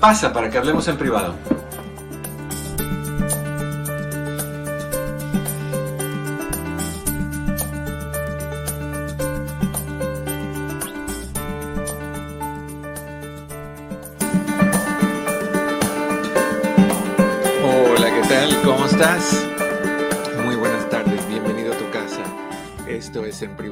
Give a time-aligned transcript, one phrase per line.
[0.00, 1.34] Pasa para que hablemos en privado.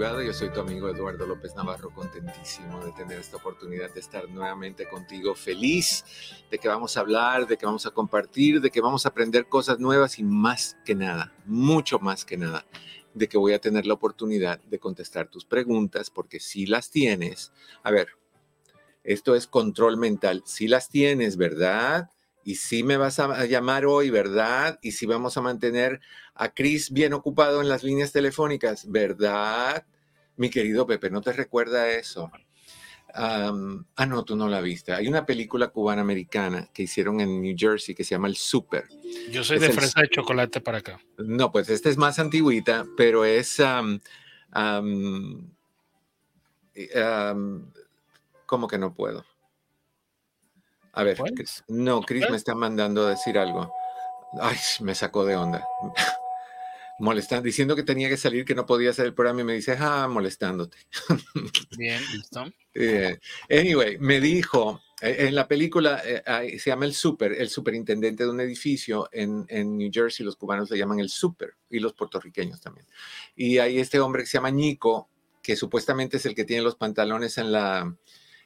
[0.06, 4.28] Privado, yo soy tu amigo Eduardo López Navarro, contentísimo de tener esta oportunidad de estar
[4.28, 6.04] nuevamente contigo, feliz
[6.48, 9.48] de que vamos a hablar, de que vamos a compartir, de que vamos a aprender
[9.48, 12.64] cosas nuevas y más que nada, mucho más que nada,
[13.14, 17.52] de que voy a tener la oportunidad de contestar tus preguntas, porque si las tienes,
[17.82, 18.06] a ver,
[19.02, 22.10] esto es control mental, si las tienes, ¿verdad?
[22.44, 24.78] y si me vas a llamar hoy, ¿verdad?
[24.80, 26.00] Y si vamos a mantener
[26.32, 29.84] a Chris bien ocupado en las líneas telefónicas, ¿verdad?
[30.36, 32.30] Mi querido Pepe, ¿no te recuerda eso?
[33.14, 34.92] Um, ah, no, tú no la viste.
[34.92, 38.84] Hay una película cubana-americana que hicieron en New Jersey que se llama El Super.
[39.30, 41.00] Yo soy Es de el- fresa de chocolate para acá.
[41.16, 43.58] No, pues esta es más antigüita, pero es...
[43.60, 43.98] um,
[48.44, 49.24] ¿Cómo que no puedo?
[50.92, 51.18] A ver,
[51.68, 53.72] no, Chris me está mandando a decir algo.
[54.40, 55.66] Ay, me sacó de onda.
[56.98, 59.76] Molestando, diciendo que tenía que salir, que no podía hacer el programa y me dice,
[59.78, 60.78] ah, molestándote.
[61.78, 62.44] Bien, listo.
[62.74, 63.18] Eh,
[63.50, 68.30] anyway, me dijo, eh, en la película eh, se llama El Super, el superintendente de
[68.30, 72.60] un edificio en, en New Jersey, los cubanos le llaman el Super y los puertorriqueños
[72.62, 72.86] también.
[73.34, 75.10] Y hay este hombre que se llama Nico,
[75.42, 77.94] que supuestamente es el que tiene los pantalones en la,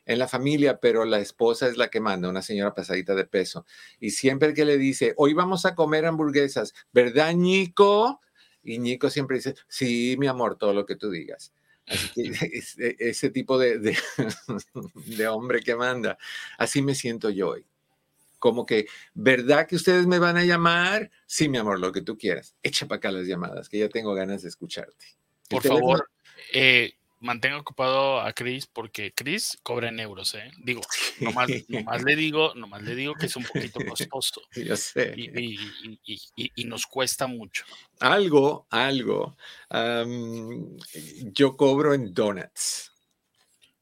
[0.07, 3.65] en la familia, pero la esposa es la que manda, una señora pasadita de peso.
[4.01, 8.21] Y siempre que le dice, hoy vamos a comer hamburguesas, ¿verdad, Nico?
[8.63, 11.53] Y Nico siempre dice, sí, mi amor, todo lo que tú digas.
[11.87, 12.23] Así que
[12.55, 13.97] es- e- ese tipo de, de,
[15.07, 16.19] de hombre que manda,
[16.59, 17.67] así me siento yo hoy.
[18.39, 21.11] Como que, ¿verdad que ustedes me van a llamar?
[21.27, 22.57] Sí, mi amor, lo que tú quieras.
[22.63, 25.07] Echa para acá las llamadas, que ya tengo ganas de escucharte.
[25.49, 26.11] Por favor,
[26.55, 30.51] eh, mantenga ocupado a Chris porque Chris cobra en euros, ¿eh?
[30.59, 30.81] Digo,
[31.21, 35.13] nomás, nomás le digo, nomás le digo que es un poquito costoso Yo sé.
[35.17, 35.55] y, y-
[35.85, 37.65] y- y- y- y nos cuesta mucho.
[38.01, 39.37] Algo, algo.
[41.33, 42.93] yo cobro en donuts,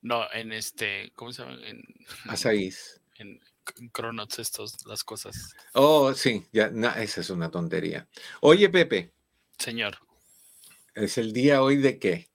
[0.02, 1.58] No, en este, ¿cómo se llama?
[1.67, 1.82] En,
[2.29, 3.00] azaís.
[3.17, 3.41] en,
[3.79, 5.55] en Cronuts estos, las cosas.
[5.75, 8.08] Oh, sí, ya, esa es una tontería.
[8.41, 9.12] Oye, Pepe,
[9.58, 9.99] Señor,
[10.94, 12.29] ¿es el día hoy de qué?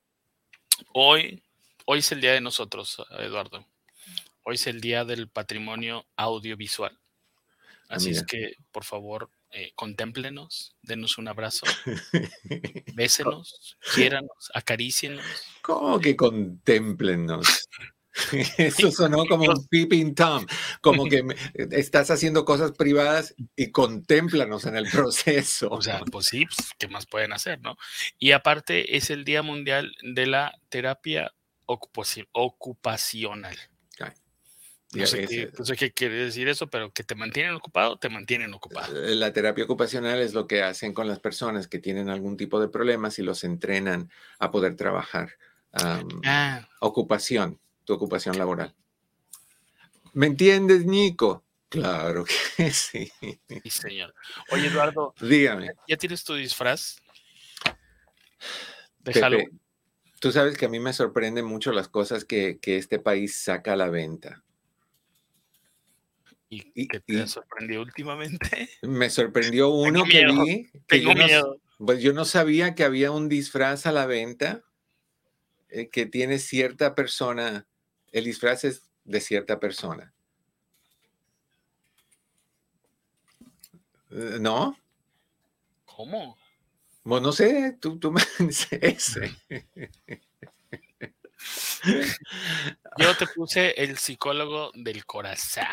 [0.93, 1.43] Hoy,
[1.85, 3.65] hoy es el día de nosotros, Eduardo.
[4.43, 6.97] Hoy es el día del patrimonio audiovisual.
[7.89, 11.65] Ah, Así es que, por favor, eh, contémplenos, denos un abrazo,
[12.95, 15.25] bésenos, quiéranos, acarícienos.
[15.61, 17.67] ¿Cómo que contémplennos?
[18.57, 20.45] Eso sonó como un peeping Tom,
[20.81, 21.35] como que me-
[21.71, 25.69] estás haciendo cosas privadas y contémplanos en el proceso.
[25.71, 27.75] O sea, pues sí, pues, ¿qué más pueden hacer, no?
[28.19, 31.33] Y aparte es el Día Mundial de la Terapia
[31.65, 33.57] Ocupaci- Ocupacional.
[33.99, 34.13] Ya,
[35.01, 38.09] No sé, qué, no sé qué quiere decir eso, pero que te mantienen ocupado, te
[38.09, 38.93] mantienen ocupado.
[38.93, 42.67] La terapia ocupacional es lo que hacen con las personas que tienen algún tipo de
[42.67, 45.31] problemas y los entrenan a poder trabajar.
[45.71, 48.73] Ah, ocupación, tu ocupación laboral.
[50.13, 51.43] ¿Me entiendes, Nico?
[51.69, 52.23] Claro
[52.57, 53.11] que sí.
[53.63, 54.13] sí, señor.
[54.51, 56.97] Oye, Eduardo, Dígame, ¿ya tienes tu disfraz?
[59.03, 59.59] Pepe, Halloween.
[60.19, 63.73] tú sabes que a mí me sorprenden mucho las cosas que, que este país saca
[63.73, 64.43] a la venta.
[66.49, 68.69] ¿Y y- qué y- te sorprendió últimamente?
[68.83, 71.57] Me sorprendió uno que vi, que Tengo yo no, miedo.
[71.79, 74.63] pues yo no sabía que había un disfraz a la venta
[75.69, 77.67] eh, que tiene cierta persona,
[78.13, 80.13] el disfraz es de cierta persona.
[84.11, 84.77] Eh, ¿No?
[85.85, 86.37] ¿Cómo?
[87.03, 89.35] Bueno, no sé, tú, tú me dices ese.
[92.97, 95.65] Yo te puse el psicólogo del corazón.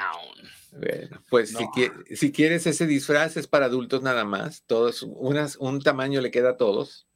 [0.72, 1.70] Bueno, pues si, No.
[1.70, 6.30] qui- si quieres ese disfraz es para adultos nada más, todos, unas, un tamaño le
[6.30, 7.06] queda a todos.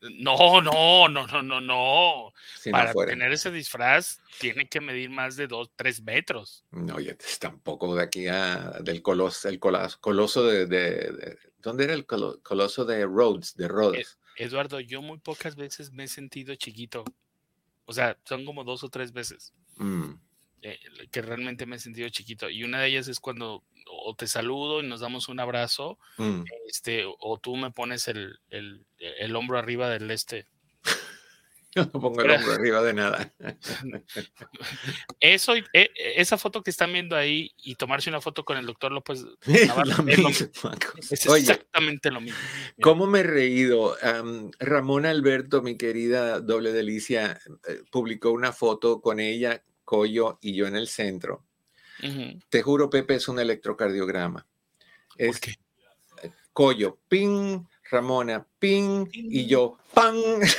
[0.00, 2.32] No, no, no, no, no, no.
[2.56, 6.64] Si Para tener ese disfraz tiene que medir más de dos, tres metros.
[6.70, 11.84] No, ya tampoco de aquí a del coloso, el coloso, coloso de, de- de- ¿dónde
[11.84, 14.18] era el colo- coloso de Rhodes, de Rhodes?
[14.36, 17.04] Eduardo, yo muy pocas veces me he sentido chiquito.
[17.86, 20.12] O sea, son como dos o tres veces Mm,
[20.62, 20.78] eh,
[21.10, 22.48] que realmente me he sentido chiquito.
[22.50, 26.42] Y una de ellas es cuando o te saludo y nos damos un abrazo, mm.
[26.68, 30.46] este, o tú me pones el, el- el hombro arriba del este.
[31.74, 33.32] Yo no pongo el hombro arriba de nada.
[35.20, 38.56] Eso, y- e- e- esa foto que están viendo ahí y tomarse una foto con
[38.56, 40.30] el doctor López Es Navarro, es misma
[41.10, 42.38] es Oye, exactamente lo mismo.
[42.80, 43.96] ¿Cómo me he reído?
[44.02, 50.54] Am, Ramona Alberto, mi querida doble delicia, eh, publicó una foto con ella, Coyo y
[50.54, 51.46] yo en el centro.
[52.50, 54.46] Te juro, Pepe, es un electrocardiograma.
[55.08, 55.54] ¿Por Es qué?
[56.52, 60.14] Coyo, ping, Ramona, ping, y yo, pan,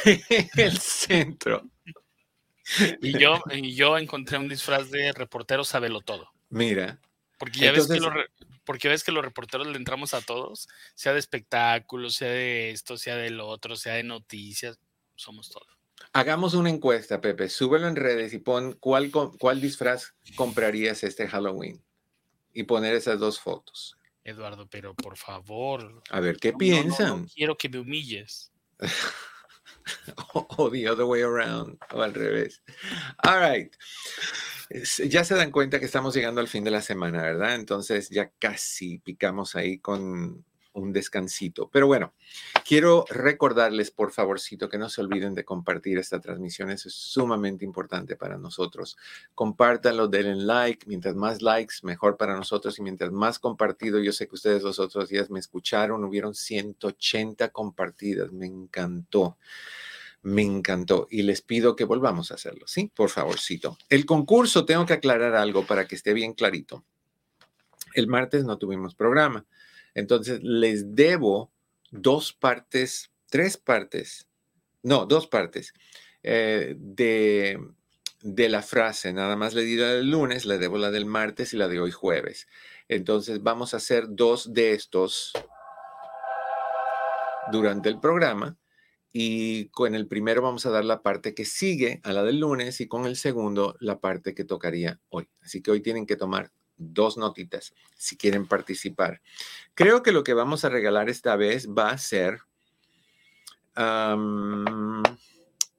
[0.05, 1.69] en el centro.
[3.01, 6.31] Y yo, y yo encontré un disfraz de reportero sabelo todo.
[6.49, 6.99] Mira,
[7.37, 8.29] Porque ya ves que re-
[8.65, 12.97] porque ves que los reporteros le entramos a todos, sea de espectáculos, sea de esto,
[12.97, 14.79] sea del otro, sea de noticias,
[15.15, 15.67] somos todos.
[16.13, 17.49] Hagamos una encuesta, Pepe.
[17.49, 19.11] Súbelo en redes y pon cuál,
[19.61, 21.83] disfraz comprarías este Halloween.
[22.53, 23.97] Y poner esas dos fotos.
[24.23, 26.01] Eduardo, pero por favor.
[26.09, 27.27] A ver qué no, no, no, no piensan.
[27.27, 28.51] quiero que me humilles.
[30.33, 32.61] o, o the other way around, o al revés.
[33.23, 33.73] All right.
[35.07, 37.55] Ya se dan cuenta que estamos llegando al fin de la semana, ¿verdad?
[37.55, 40.45] Entonces ya casi picamos ahí con
[40.79, 41.69] un descansito.
[41.71, 42.13] Pero bueno,
[42.65, 46.71] quiero recordarles, por favorcito, que no se olviden de compartir esta transmisión.
[46.71, 48.97] Eso es sumamente importante para nosotros.
[49.35, 50.87] Compártanlo, denle like.
[50.87, 52.79] Mientras más likes, mejor para nosotros.
[52.79, 57.49] Y mientras más compartido, yo sé que ustedes los otros días me escucharon, hubieron 180
[57.49, 58.31] compartidas.
[58.31, 59.37] Me encantó.
[60.21, 62.91] Me encantó y les pido que volvamos a hacerlo, ¿sí?
[62.93, 63.77] Por favorcito.
[63.87, 66.83] El concurso, tengo que aclarar algo para que esté bien clarito.
[67.93, 69.45] El martes no tuvimos programa,
[69.93, 71.51] entonces les debo
[71.91, 74.27] dos partes, tres partes,
[74.83, 75.73] no, dos partes
[76.23, 77.59] eh, de,
[78.21, 79.13] de la frase.
[79.13, 81.79] Nada más le di la del lunes, le debo la del martes y la de
[81.79, 82.47] hoy jueves.
[82.87, 85.33] Entonces vamos a hacer dos de estos
[87.51, 88.57] durante el programa
[89.11, 92.79] y con el primero vamos a dar la parte que sigue a la del lunes
[92.79, 95.29] y con el segundo la parte que tocaría hoy.
[95.41, 99.21] Así que hoy tienen que tomar dos notitas si quieren participar.
[99.75, 102.39] Creo que lo que vamos a regalar esta vez va a ser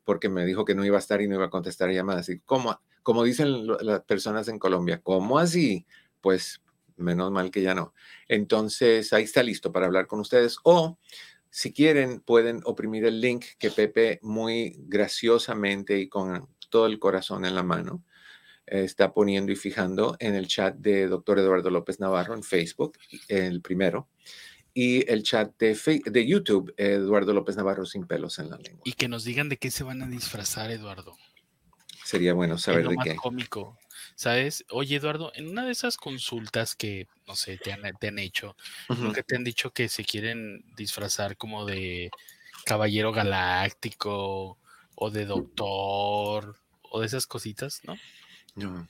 [0.03, 2.29] porque me dijo que no iba a estar y no iba a contestar llamadas.
[2.29, 5.85] Y como, como dicen las personas en Colombia, ¿cómo así?
[6.21, 6.61] Pues
[6.95, 7.93] menos mal que ya no.
[8.27, 10.57] Entonces, ahí está listo para hablar con ustedes.
[10.63, 10.99] O
[11.49, 17.45] si quieren, pueden oprimir el link que Pepe muy graciosamente y con todo el corazón
[17.45, 18.03] en la mano
[18.69, 23.61] está poniendo y fijando en el chat de doctor Eduardo López Navarro en Facebook, el
[23.61, 24.09] primero,
[24.81, 28.81] y el chat de, de YouTube, Eduardo López Navarro sin pelos en la lengua.
[28.85, 31.17] Y que nos digan de qué se van a disfrazar, Eduardo.
[32.05, 33.15] Sería bueno saber de más qué.
[33.17, 33.77] cómico.
[34.15, 34.63] ¿Sabes?
[34.69, 38.55] Oye, Eduardo, en una de esas consultas que, no sé, te han, te han hecho,
[38.87, 42.09] nunca te han dicho que se quieren disfrazar como de
[42.65, 44.57] caballero galáctico
[44.95, 47.97] o de doctor o de esas cositas, ¿no?
[48.55, 48.87] No.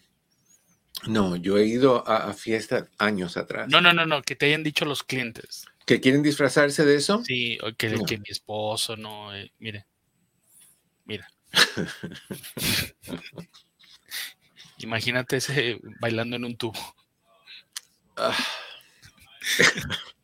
[1.07, 3.69] No, yo he ido a, a fiestas años atrás.
[3.69, 5.65] No, no, no, no, que te hayan dicho los clientes.
[5.89, 7.23] ¿Que quieren disfrazarse de eso?
[7.25, 8.05] Sí, o que, No.
[8.05, 9.87] que mi esposo, no, eh, mire,
[11.05, 11.27] mira.
[14.77, 16.77] Imagínate ese bailando en un tubo.
[18.17, 18.37] Ah,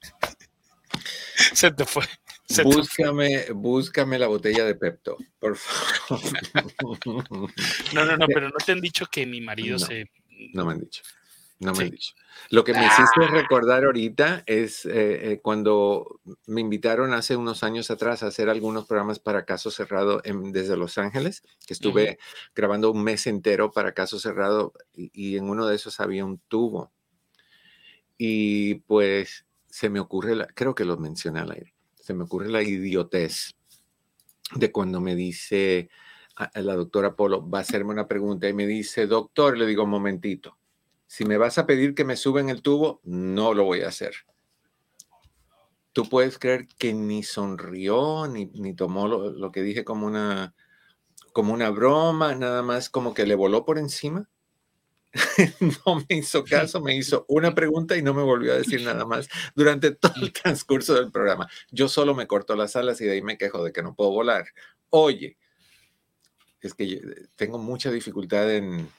[1.55, 2.03] Se te fue.
[2.47, 2.75] Se te fue.
[2.75, 6.21] búscame, búscame la botella de Pepto, por favor.
[7.93, 9.85] No, no, no, pero no te han dicho que mi marido No.
[9.87, 10.11] se.
[10.53, 11.01] no me han dicho.
[11.59, 12.13] No me dicho.
[12.49, 13.27] Lo que me hiciste Ah.
[13.31, 18.85] recordar ahorita es eh, eh, cuando me invitaron hace unos años atrás a hacer algunos
[18.85, 22.17] programas para Caso Cerrado en- desde Los Ángeles, que estuve
[22.53, 26.39] grabando un mes entero para Caso Cerrado y, y en uno de esos había un
[26.47, 26.91] tubo.
[28.17, 32.49] Y pues se me ocurre, la- creo que lo mencioné al aire, se me ocurre
[32.49, 33.55] la idiotez
[34.55, 35.89] de cuando me dice
[36.37, 39.65] a- a la doctora Polo, va a hacerme una pregunta y me dice, doctor, le
[39.65, 40.57] digo, un momentito,
[41.15, 43.87] si me vas a pedir que me suba en el tubo, no lo voy a
[43.87, 44.13] hacer.
[45.93, 50.53] Tú puedes creer que ni sonrió, ni, ni tomó lo, lo que dije como una,
[51.31, 54.27] como una broma, nada más como que le voló por encima.
[55.85, 59.05] no me hizo caso, me hizo una pregunta y no me volvió a decir nada
[59.05, 61.47] más durante todo el transcurso del programa.
[61.71, 64.11] Yo solo me corto las alas y de ahí me quejo de que no puedo
[64.11, 64.47] volar.
[64.89, 65.37] Oye,
[66.59, 66.97] es que yo
[67.37, 68.89] tengo mucha dificultad en,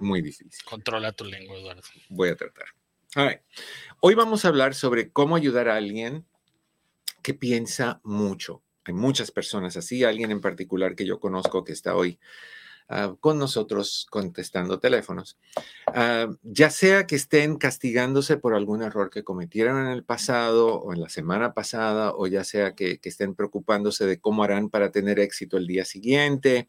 [0.00, 0.62] muy difícil.
[0.64, 1.82] Controla tu lengua, Eduardo.
[2.08, 2.66] Voy a tratar.
[3.16, 3.40] All right.
[4.00, 6.26] Hoy vamos a hablar sobre cómo ayudar a alguien
[7.22, 8.62] que piensa mucho.
[8.84, 12.18] Hay muchas personas así, alguien en particular que yo conozco que está hoy
[12.88, 15.38] ah, con nosotros contestando teléfonos.
[15.86, 20.92] Ah, ya sea que estén castigándose por algún error que cometieron en el pasado o
[20.92, 25.18] en la semana pasada, o ya sea que, estén preocupándose de cómo harán para tener
[25.18, 26.68] éxito el día siguiente,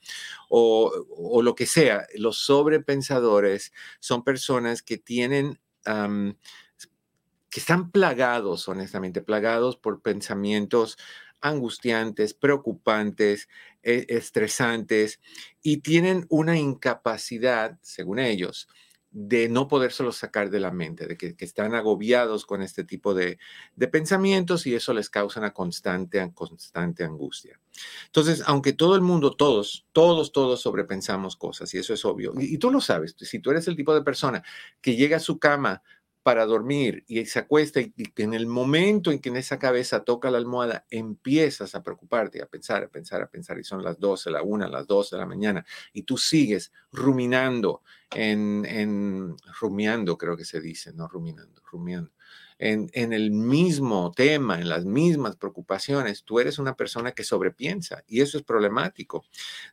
[0.50, 2.08] o, lo que sea.
[2.16, 10.98] Los sobrepensadores son personas que tienen, que están plagados, honestamente, plagados por pensamientos
[11.42, 13.48] angustiantes, preocupantes,
[13.84, 15.20] estresantes,
[15.62, 18.68] y tienen una incapacidad, según ellos,
[19.12, 23.40] de no podérselos sacar de la mente, de que, están agobiados con este tipo de,
[23.76, 27.60] de pensamientos y eso les causa una constante, constante angustia.
[28.06, 32.58] Entonces, aunque todo el mundo, todos, todos, todos sobrepensamos cosas, y eso es obvio, y
[32.60, 34.44] tú lo sabes, si tú eres el tipo de persona
[34.80, 35.82] que llega a su cama
[36.24, 40.04] para dormir y se acuesta y, y en el momento en que en esa cabeza
[40.04, 44.00] toca la almohada, empiezas a preocuparte, a pensar, a pensar, a pensar, y son las
[44.00, 50.18] 12, la 1, las 2 de la mañana, y tú sigues ruminando en, en rumiando,
[50.18, 52.12] creo que se dice, no ruminando, rumiando.
[52.62, 58.04] En, en el mismo tema, en las mismas preocupaciones, tú eres una persona que sobrepiensa
[58.06, 59.24] y eso es problemático.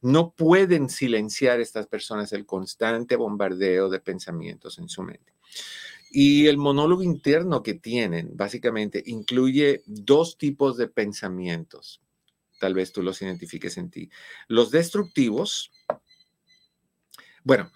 [0.03, 5.33] No pueden silenciar estas personas el constante bombardeo de pensamientos en su mente.
[6.11, 12.01] Y el monólogo interno que tienen básicamente incluye dos tipos de pensamientos.
[12.59, 14.11] Tal vez tú los identifiques en ti.
[14.49, 15.71] Los destructivos,
[17.45, 17.71] bueno,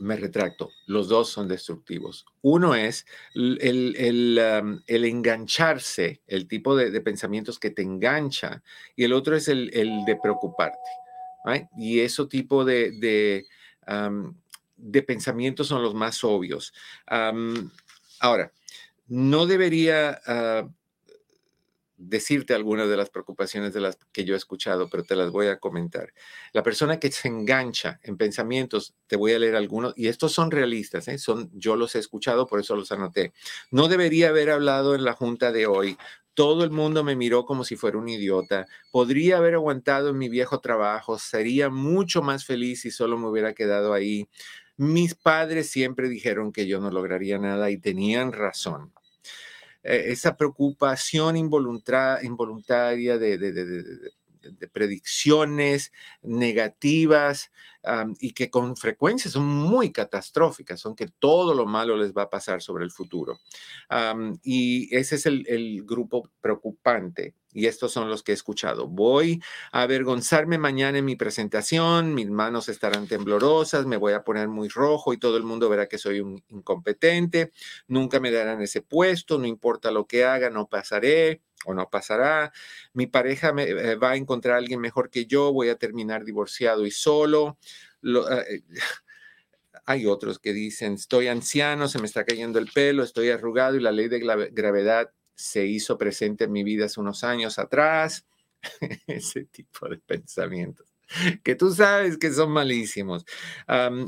[0.00, 2.24] me retracto, los dos son destructivos.
[2.40, 4.38] Uno es el,
[4.86, 8.62] engancharse, el tipo de, pensamientos que te engancha,
[8.96, 10.78] y el otro es el, de preocuparte.
[11.76, 13.44] Y ese tipo de,
[14.80, 16.72] de pensamientos son los más obvios.
[18.20, 18.52] Ahora,
[19.08, 20.70] no debería uh,
[21.96, 25.48] decirte algunas de las preocupaciones de las que yo he escuchado, pero te las voy
[25.48, 26.12] a comentar.
[26.52, 30.50] La persona que se engancha en pensamientos, te voy a leer algunos, y estos son
[30.50, 31.18] realistas, ¿eh?
[31.18, 33.32] son, yo los he escuchado, por eso los anoté.
[33.70, 35.98] No debería haber hablado en la junta de hoy.
[36.32, 38.66] Todo el mundo me miró como si fuera un idiota.
[38.90, 41.18] Podría haber aguantado en mi viejo trabajo.
[41.18, 44.28] Sería mucho más feliz si solo me hubiera quedado ahí.
[44.80, 48.94] Mis padres siempre dijeron que yo no lograría nada y tenían razón.
[49.82, 54.10] Eh, esa preocupación involuntaria, de,
[54.72, 57.52] predicciones negativas
[57.84, 62.22] um, y que con frecuencia son muy catastróficas, son que todo lo malo les va
[62.22, 63.40] a pasar sobre el futuro.
[63.90, 68.86] Um, y ese es el, el grupo preocupante y estos son los que he escuchado.
[68.86, 74.48] Voy a avergonzarme mañana en mi presentación, mis manos estarán temblorosas, me voy a poner
[74.48, 77.52] muy rojo y todo el mundo verá que soy un incompetente,
[77.88, 82.52] nunca me darán ese puesto, no importa lo que haga, no pasaré o no pasará,
[82.94, 86.24] mi pareja me, eh, va a encontrar a alguien mejor que yo, voy a terminar
[86.24, 87.58] divorciado y solo.
[88.00, 88.64] Lo, eh,
[89.86, 93.80] hay otros que dicen, estoy anciano, se me está cayendo el pelo, estoy arrugado y
[93.80, 98.26] la ley de gravedad se hizo presente en mi vida hace unos años atrás.
[99.06, 100.90] Ese tipo de pensamientos
[101.42, 103.24] que tú sabes que son malísimos.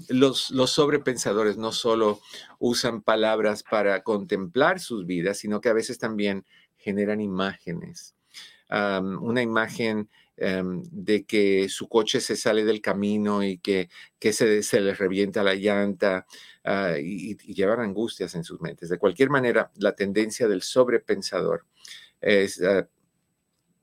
[0.08, 2.20] Los, sobrepensadores no solo
[2.58, 6.44] usan palabras para contemplar sus vidas, sino que a veces también
[6.76, 8.14] generan imágenes.
[8.70, 10.08] Una imagen
[10.42, 14.98] um, de que su coche se sale del camino y que, que se, se les
[14.98, 16.26] revienta la llanta
[16.64, 18.88] uh, y, y, llevan angustias en sus mentes.
[18.88, 21.66] De cualquier manera, la tendencia del sobrepensador
[22.20, 22.86] es uh,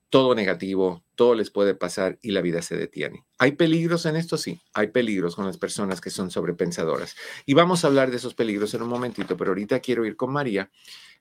[0.09, 3.25] todo negativo, todo les puede pasar y la vida se detiene.
[3.37, 4.37] ¿Hay peligros en esto?
[4.37, 7.15] Sí, hay peligros con las personas que son sobrepensadoras.
[7.45, 10.33] Y vamos a hablar de esos peligros en un momentito, pero ahorita quiero ir con
[10.33, 10.71] María,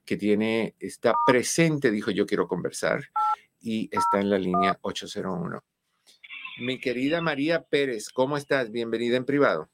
[0.05, 3.03] que tiene, está presente, dijo yo quiero conversar,
[3.61, 5.61] y está en la línea 801.
[6.59, 8.71] Mi querida María Pérez, ¿cómo estás?
[8.71, 9.69] Bienvenida en privado.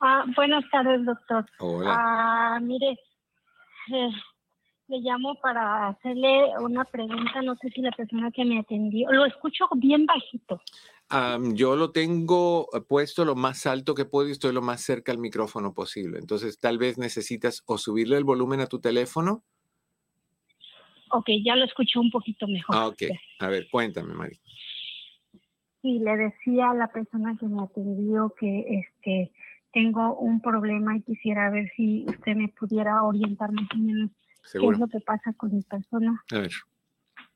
[0.00, 1.44] Ah, buenas tardes, doctor.
[1.58, 1.94] Hola.
[1.96, 2.98] Ah, mire,
[3.92, 4.10] eh,
[4.88, 7.42] le llamo para hacerle una pregunta.
[7.42, 10.60] No sé si la persona que me atendió, lo escucho bien bajito.
[11.54, 15.18] Yo lo tengo puesto lo más alto que puedo y estoy lo más cerca al
[15.18, 16.18] micrófono posible.
[16.18, 19.42] Entonces, tal vez necesitas o subirle el volumen a tu teléfono.
[21.10, 22.76] Ok, ya lo escucho un poquito mejor.
[22.76, 23.02] Ah, ok.
[23.40, 24.38] A ver, cuéntame, María.
[25.82, 29.32] Y le decía a la persona que me atendió que este
[29.72, 34.42] tengo un problema y quisiera ver si usted me pudiera orientar más o menos qué
[34.44, 34.78] es Seguro.
[34.78, 36.22] lo que pasa con mi persona.
[36.32, 36.50] A ver.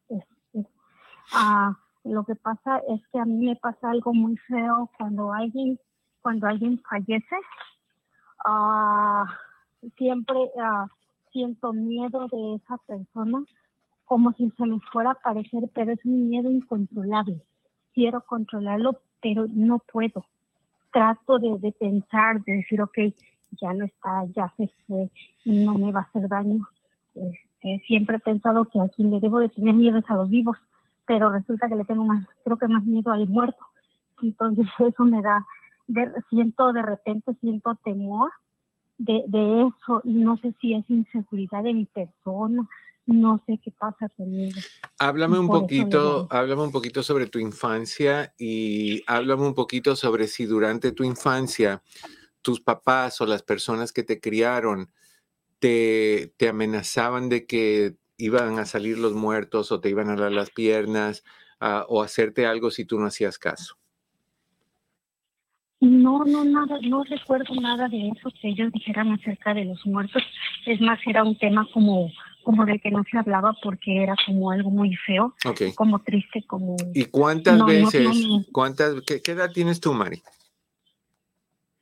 [0.09, 0.69] Este,
[1.35, 5.79] ah, lo que pasa es que a mí me pasa algo muy feo cuando alguien
[6.21, 7.37] cuando alguien fallece.
[8.45, 9.27] Ah,
[9.97, 10.87] siempre ah,
[11.33, 13.45] siento miedo de esa persona
[14.05, 17.43] como si se me fuera a aparecer, pero es un miedo incontrolable.
[17.95, 20.25] Quiero controlarlo, pero no puedo.
[20.93, 22.99] Trato de, de pensar, de decir, ok,
[23.61, 25.11] ya no está, ya se fue,
[25.45, 26.67] no me va a hacer daño.
[27.15, 30.29] Este, siempre he pensado que a quien le debo de tener miedo es a los
[30.29, 30.57] vivos,
[31.07, 33.65] pero resulta que le tengo más, creo que más miedo al muerto.
[34.23, 35.47] Entonces eso me da,
[36.31, 38.31] siento de repente, siento temor
[38.99, 42.69] de eso y no sé si es inseguridad de mi persona,
[43.07, 44.61] no sé qué pasa conmigo.
[44.99, 50.47] Háblame un poquito, háblame un poquito sobre tu infancia y háblame un poquito sobre si
[50.47, 51.83] durante tu infancia
[52.43, 54.91] tus papás o las personas que te criaron
[55.59, 60.33] te, te amenazaban de que iban a salir los muertos o te iban a dar
[60.33, 61.25] las piernas
[61.61, 63.77] ah, o hacerte algo si tú no hacías caso.
[65.81, 70.23] No, no, nada, no recuerdo nada de eso que ellos dijeran acerca de los muertos.
[70.65, 72.09] Es más, era un tema como,
[72.43, 75.75] como del que no se hablaba porque era como algo muy feo, Ok.
[75.75, 76.77] como triste, como...
[76.95, 80.23] ¿Y cuántas No, veces, no cuántas, qué, qué edad tienes tú, Mari?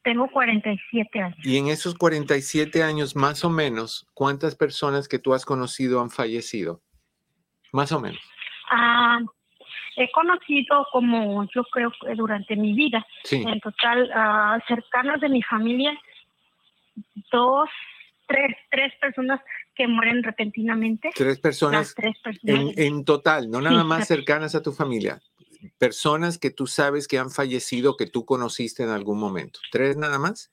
[0.03, 1.38] Tengo 47 años.
[1.44, 6.11] Y en esos 47 años, más o menos, ¿cuántas personas que tú has conocido han
[6.11, 6.81] fallecido?
[7.73, 8.18] Más o menos.
[8.70, 9.18] Ah,
[9.96, 13.44] he conocido como yo creo que durante mi vida, Sí.
[13.46, 15.92] en total, ah, cercanos de mi familia,
[17.31, 17.68] dos,
[18.27, 19.40] tres, tres personas
[19.81, 21.09] que mueren repentinamente.
[21.14, 22.75] Tres personas tres personas.
[22.77, 25.23] en, en total, no nada Sí, más cercanas a tu familia.
[25.79, 29.59] Personas que tú sabes que han fallecido, que tú conociste en algún momento.
[29.73, 30.53] ¿Tres nada más?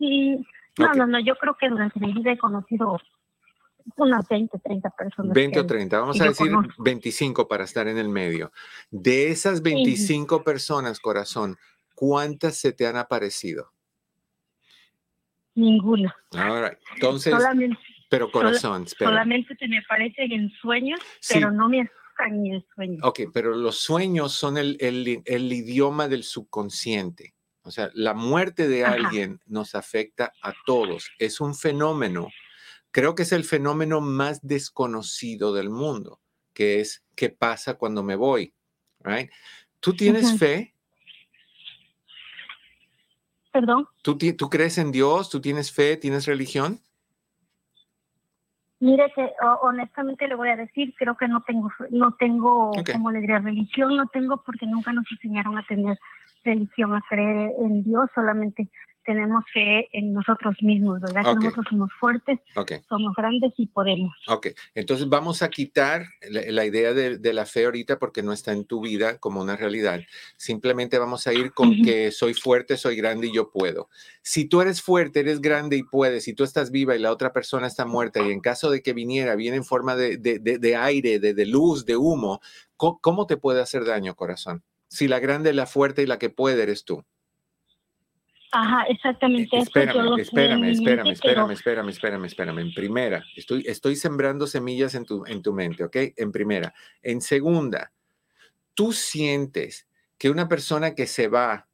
[0.00, 0.44] Sí,
[0.78, 2.98] no, no, no, yo creo que durante mi vida he conocido
[3.96, 5.32] unas 20, 30 personas.
[5.32, 6.82] 20 o que- 30, vamos a decir conozco.
[6.82, 8.50] 25 para estar en el medio.
[8.90, 11.56] De esas 25 personas, corazón,
[11.94, 13.70] ¿cuántas se te han aparecido?
[15.54, 16.16] Ninguna.
[16.32, 16.78] All right.
[16.94, 17.78] Entonces, solamente,
[18.18, 19.10] pero corazón, espera.
[19.10, 21.34] solamente se me aparecen en sueños, Sí.
[21.34, 23.00] pero no me asustan ni en sueños.
[23.02, 27.34] Ok, pero los sueños son el, el- el idioma del subconsciente.
[27.62, 28.94] O sea, la muerte de Ajá.
[28.94, 31.10] alguien nos afecta a todos.
[31.18, 32.28] Es un fenómeno,
[32.90, 36.20] creo que es el fenómeno más desconocido del mundo,
[36.52, 38.52] que es qué pasa cuando me voy.
[39.04, 39.30] right?
[39.80, 40.38] ¿Tú tienes Ujú.
[40.38, 40.74] fe?
[43.52, 45.28] Perdón, ¿Tú, ¿Tú crees en Dios?
[45.28, 45.96] ¿Tú tienes fe?
[45.96, 46.80] ¿Tienes religión?
[48.82, 49.30] Mire que
[49.62, 53.96] honestamente le voy a decir, creo que no tengo, no tengo, como le diría, religión,
[53.96, 55.96] no tengo porque nunca nos enseñaron a tener
[56.44, 58.68] religión, a creer en Dios, solamente
[59.04, 61.22] tenemos fe en nosotros mismos, ¿verdad?
[61.26, 61.38] Ok.
[61.38, 62.72] Que nosotros somos fuertes, Ok.
[62.88, 64.12] somos grandes y podemos.
[64.28, 68.32] Ok, entonces vamos a quitar la, la idea de, de la fe ahorita porque no
[68.32, 70.00] está en tu vida como una realidad.
[70.36, 73.88] Simplemente vamos a ir con que soy fuerte, soy grande y yo puedo.
[74.22, 77.32] Si tú eres fuerte, eres grande y puedes, si tú estás viva y la otra
[77.32, 80.76] persona está muerta y en caso de que viniera, viene en forma de, de- de-
[80.76, 82.40] aire, de, de luz, de humo,
[82.76, 84.62] ¿cómo, cómo te puede hacer daño, corazón?
[84.88, 87.04] Si la grande, la fuerte y la que puede eres tú.
[88.54, 89.56] Ajá, exactamente.
[89.56, 92.58] Espérame, espérame, espérame, espérame, espérame, espérame, espérame.
[92.58, 95.96] En primera, estoy, estoy sembrando semillas en tu, en tu mente, ¿ok?
[96.16, 96.74] En primera.
[97.02, 97.92] En segunda,
[98.74, 99.88] tú sientes
[100.18, 101.66] que una persona que se va,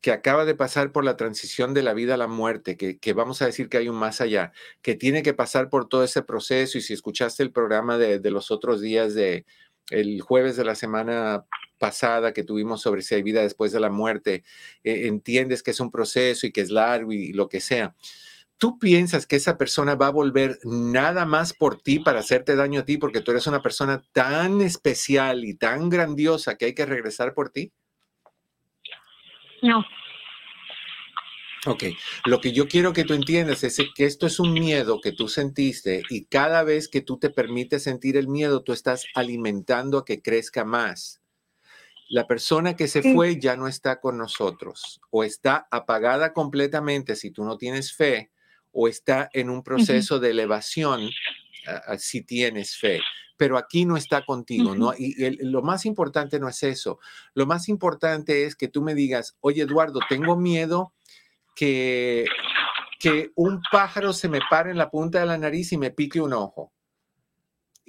[0.00, 3.12] que acaba de pasar por la transición de la vida a la muerte, que, que
[3.12, 4.50] vamos a decir que hay un más allá,
[4.82, 8.30] que tiene que pasar por todo ese proceso y si escuchaste el programa de, de
[8.32, 9.46] los otros días de
[9.90, 11.44] el jueves de la semana
[11.78, 14.44] pasada que tuvimos sobre si hay vida después de la muerte,
[14.82, 17.94] eh, entiendes que es un proceso y que es largo y lo que sea.
[18.58, 22.80] tú piensas que esa persona va a volver nada más por ti para hacerte daño
[22.80, 26.86] a ti porque tú eres una persona tan especial y tan grandiosa que hay que
[26.86, 27.70] regresar por ti?
[29.60, 29.84] No.
[31.64, 31.84] Ok,
[32.26, 35.26] lo que yo quiero que tú entiendas es que esto es un miedo que tú
[35.26, 40.04] sentiste y cada vez que tú te permites sentir el miedo, tú estás alimentando a
[40.04, 41.20] que crezca más.
[42.08, 43.12] La persona que se Sí.
[43.12, 48.30] fue ya no está con nosotros o está apagada completamente si tú no tienes fe
[48.70, 51.10] o está en un proceso de elevación
[51.98, 53.00] si tienes fe.
[53.36, 54.92] Pero aquí no está contigo, ¿no?
[54.96, 57.00] Y el- lo más importante no es eso.
[57.34, 60.92] Lo más importante es que tú me digas, oye Eduardo, tengo miedo
[61.56, 62.26] que,
[63.00, 66.20] que un pájaro se me pare en la punta de la nariz y me pique
[66.20, 66.72] un ojo.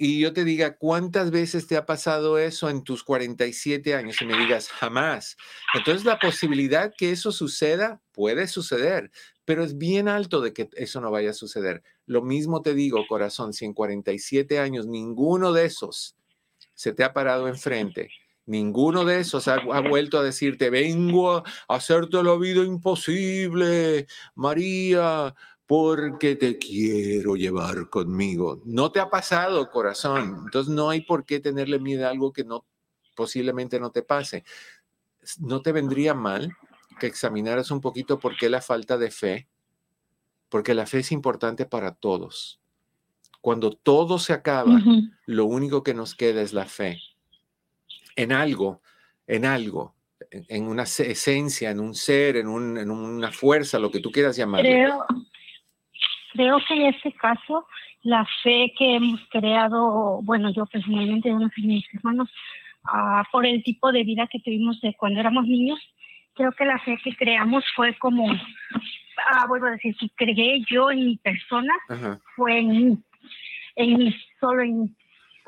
[0.00, 4.22] Y yo te diga, ¿cuántas veces te ha pasado eso en tus 47 años?
[4.22, 5.36] Y me digas, jamás.
[5.74, 9.10] Entonces la posibilidad que eso suceda puede suceder,
[9.44, 11.82] pero es bien alto de que eso no vaya a suceder.
[12.06, 16.16] Lo mismo te digo, corazón, si en 47 años ninguno de esos
[16.74, 18.08] se te ha parado enfrente,
[18.48, 25.34] ninguno de esos ha, ha vuelto a decirte, vengo a hacerte la vida imposible, María,
[25.66, 28.62] porque te quiero llevar conmigo.
[28.64, 30.42] No te ha pasado, corazón.
[30.46, 32.64] Entonces no hay por qué tenerle miedo a algo que no
[33.14, 34.44] posiblemente no te pase.
[35.40, 36.52] No te vendría mal
[36.98, 39.48] que examinaras un poquito por qué la falta de fe,
[40.48, 42.60] porque la fe es importante para todos.
[43.40, 44.80] Cuando todo se acaba,
[45.26, 46.98] lo único que nos queda es la fe.
[48.18, 48.82] En algo,
[49.26, 49.94] en algo,
[50.30, 54.00] en, en una se- esencia, en un ser, en, un- en una fuerza, lo que
[54.00, 54.68] tú quieras llamarlo.
[54.68, 55.04] Creo,
[56.32, 57.66] creo que en este caso
[58.02, 62.28] la fe que hemos creado, bueno, yo personalmente, yo no sé mis hermanos,
[62.84, 65.78] ah, por el tipo de vida que tuvimos de cuando éramos niños,
[66.34, 68.26] creo que la fe que creamos fue como,
[69.30, 72.20] ah, vuelvo a decir, que creé yo en mi persona, Ajá.
[72.36, 72.98] fue en mí,
[73.76, 74.90] en mí, solo en mí.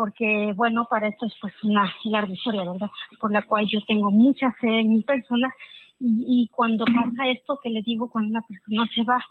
[0.00, 2.88] Porque, bueno, para esto es pues una larga historia, ¿verdad?
[3.20, 5.54] Por la cual yo tengo mucha fe en mi persona
[6.00, 9.22] y, y cuando pasa esto que le digo, cuando una persona se va,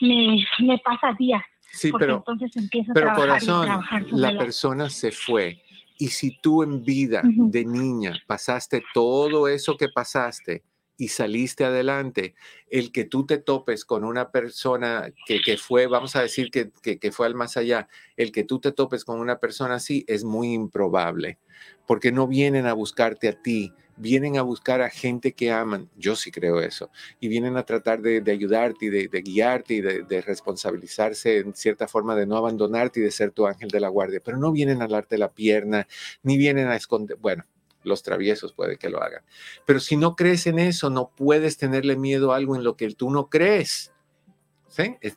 [0.00, 4.08] me, me pasa días, Sí, porque pero, entonces empiezo a pero trabajar y corazón, trabajar
[4.08, 5.60] sobre la persona se fue.
[5.98, 7.50] Y si tú en vida Ujú.
[7.50, 10.62] de niña pasaste todo eso que pasaste
[11.02, 12.36] y saliste adelante,
[12.70, 16.70] el que tú te topes con una persona que, que fue, vamos a decir que,
[16.70, 20.22] que, fue al más allá, el que tú te topes con una persona así es
[20.22, 21.40] muy improbable,
[21.88, 26.14] porque no vienen a buscarte a ti, vienen a buscar a gente que aman, yo
[26.14, 26.88] sí creo eso,
[27.18, 31.88] y vienen a tratar de, ayudarte y de, guiarte y de, de responsabilizarse en cierta
[31.88, 34.82] forma de no abandonarte y de ser tu ángel de la guardia, pero no vienen
[34.82, 35.88] a darte la pierna,
[36.22, 37.42] ni vienen a esconder, bueno,
[37.84, 39.22] los traviesos puede que lo hagan,
[39.66, 42.88] pero si no crees en eso, no puedes tenerle miedo a algo en lo que
[42.94, 43.92] tú no crees.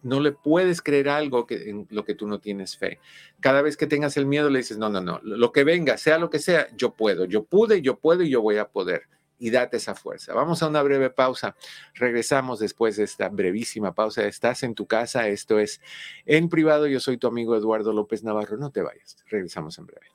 [0.03, 2.99] No le puedes creer algo que, en lo que tú no tienes fe.
[3.39, 6.17] Cada vez que tengas el miedo le dices, no, no, no, lo que venga, sea
[6.17, 9.03] lo que sea, yo puedo, yo pude, yo puedo y yo voy a poder.
[9.37, 10.33] Y date esa fuerza.
[10.33, 11.57] Vamos a una breve pausa.
[11.93, 14.25] Regresamos después de esta brevísima pausa.
[14.25, 15.81] Estás en tu casa, esto es
[16.25, 16.87] en privado.
[16.87, 18.55] Yo soy tu amigo Eduardo López Navarro.
[18.55, 19.17] No te vayas.
[19.27, 20.14] Regresamos en breve.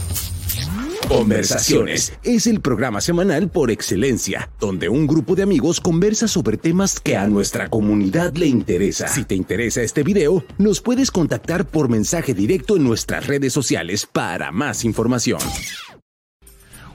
[1.11, 7.01] Conversaciones es el programa semanal por excelencia, donde un grupo de amigos conversa sobre temas
[7.01, 9.09] que a nuestra comunidad le interesa.
[9.09, 14.05] Si te interesa este video, nos puedes contactar por mensaje directo en nuestras redes sociales
[14.05, 15.41] para más información.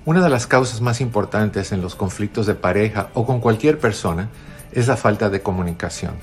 [0.07, 4.31] Una de las causas más importantes en los conflictos de pareja o con cualquier persona
[4.73, 6.15] es la falta de comunicación.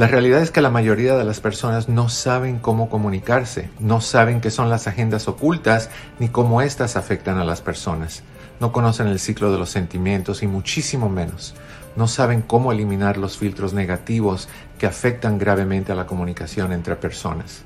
[0.00, 4.40] La realidad es que la mayoría de las personas no saben cómo comunicarse, no saben
[4.40, 8.22] qué son las agendas ocultas ni cómo éstas afectan a las personas.
[8.60, 11.54] No conocen el ciclo de los sentimientos y muchísimo menos.
[11.96, 17.60] No saben cómo eliminar los filtros negativos que afectan gravemente a la comunicación entre personas.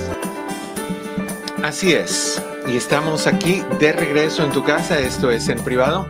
[1.71, 2.43] Así es.
[2.67, 4.99] Y estamos aquí de regreso en tu casa.
[4.99, 6.05] Esto es en privado.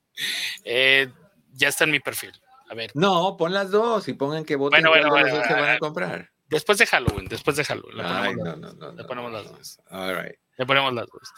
[0.64, 1.10] Eh,
[1.52, 2.32] ya está en mi perfil.
[2.70, 5.36] A ver, No, pon las dos y pongan que voten Bueno, bueno, cuál de bueno,
[5.36, 5.78] las dos se van a bueno.
[5.80, 6.30] comprar.
[6.48, 7.96] Después de Halloween, después de Halloween.
[7.96, 8.92] Le ponemos, Ay, las, no, no, no.
[8.92, 9.80] le ponemos las dos.
[9.90, 10.36] All right.
[10.56, 11.32] Le ponemos las dos.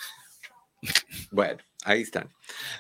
[1.31, 2.33] Bueno, ahí están.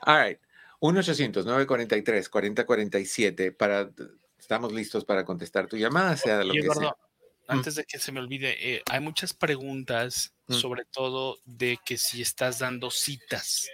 [0.02, 0.38] All right.
[0.80, 3.90] 1-800-943-4047 para...
[4.38, 6.90] Estamos listos para contestar tu llamada, sea de lo Oye, que Eduardo, sea.
[7.48, 7.52] Mm.
[7.58, 10.54] antes de que se me olvide, eh, hay muchas preguntas, Mm.
[10.54, 13.68] sobre todo de que si estás dando citas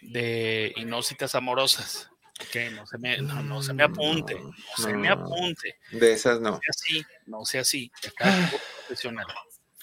[0.00, 2.08] de y no citas amorosas.
[2.50, 5.14] Que no se me, no, no se me apunte, no, se me no.
[5.14, 5.76] apunte.
[5.92, 6.52] De esas no.
[6.60, 7.92] sea así, no sea así.
[8.88, 9.26] profesional.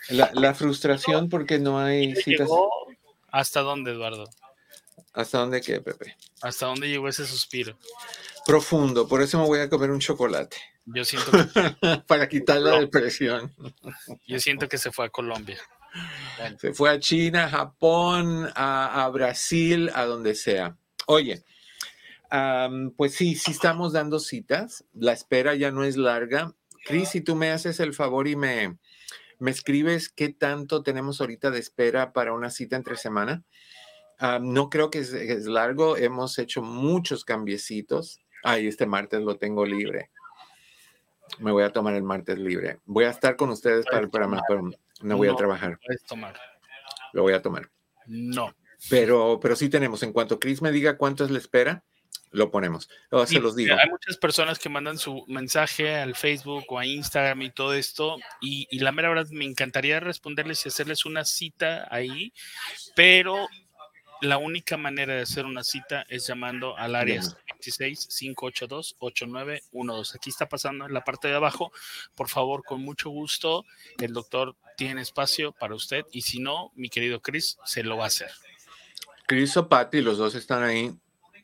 [0.09, 2.49] La, la frustración porque no hay ¿Te citas.
[3.31, 4.25] ¿Hasta dónde, Eduardo?
[5.13, 6.17] ¿Hasta dónde qué, Pepe?
[6.41, 7.77] ¿Hasta dónde llegó ese suspiro?
[8.45, 10.57] Profundo, por eso me voy a comer un chocolate.
[10.85, 12.79] Yo siento que, para quitar la No.
[12.79, 13.53] depresión.
[14.27, 15.59] yo siento que se fue a Colombia.
[16.37, 20.75] Bueno, Se fue a China, a Japón, a, a Brasil, a donde sea.
[21.07, 21.43] Oye,
[22.95, 24.85] pues sí, sí estamos dando citas.
[24.93, 26.53] La espera ya no es larga.
[26.85, 28.77] Cris, si tú me haces el favor y me,
[29.39, 33.43] me escribes qué tanto tenemos ahorita de espera para una cita entre semana.
[34.17, 38.19] Ah, no creo que es, es, largo, hemos hecho muchos cambiecitos.
[38.43, 40.11] Ay, este martes lo tengo libre.
[41.39, 42.79] Me voy a tomar el martes libre.
[42.85, 44.69] Voy a estar con ustedes para el programa, pero
[45.01, 45.79] no voy No, a trabajar.
[46.07, 46.35] Tomar.
[47.13, 47.69] Lo voy a tomar.
[48.05, 48.53] No.
[48.89, 50.03] Pero, pero sí tenemos.
[50.03, 51.83] En cuanto Chris me diga cuánto es la espera,
[52.31, 52.89] lo ponemos.
[53.09, 53.75] O se los digo.
[53.75, 58.17] Hay muchas personas que mandan su mensaje al Facebook o a Instagram y todo esto,
[58.39, 62.33] y, y la mera verdad me encantaría responderles y hacerles una cita ahí,
[62.95, 63.47] pero
[64.21, 67.37] la única manera de hacer una cita es llamando al área Llama.
[67.59, 70.15] 26-582-8912.
[70.15, 71.73] Aquí está pasando en la parte de abajo.
[72.15, 73.65] Por favor, con mucho gusto,
[73.99, 78.05] el doctor tiene espacio para usted, y si no, mi querido Chris, se lo va
[78.05, 78.31] a hacer.
[79.27, 80.93] Chris o Patty, los dos están ahí.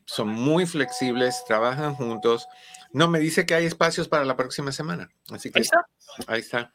[0.08, 2.48] Son muy flexibles, trabajan juntos.
[2.94, 5.10] No, me dice que hay espacios para la próxima semana.
[5.30, 5.86] Así que Ahí está.
[6.26, 6.74] Ahí está.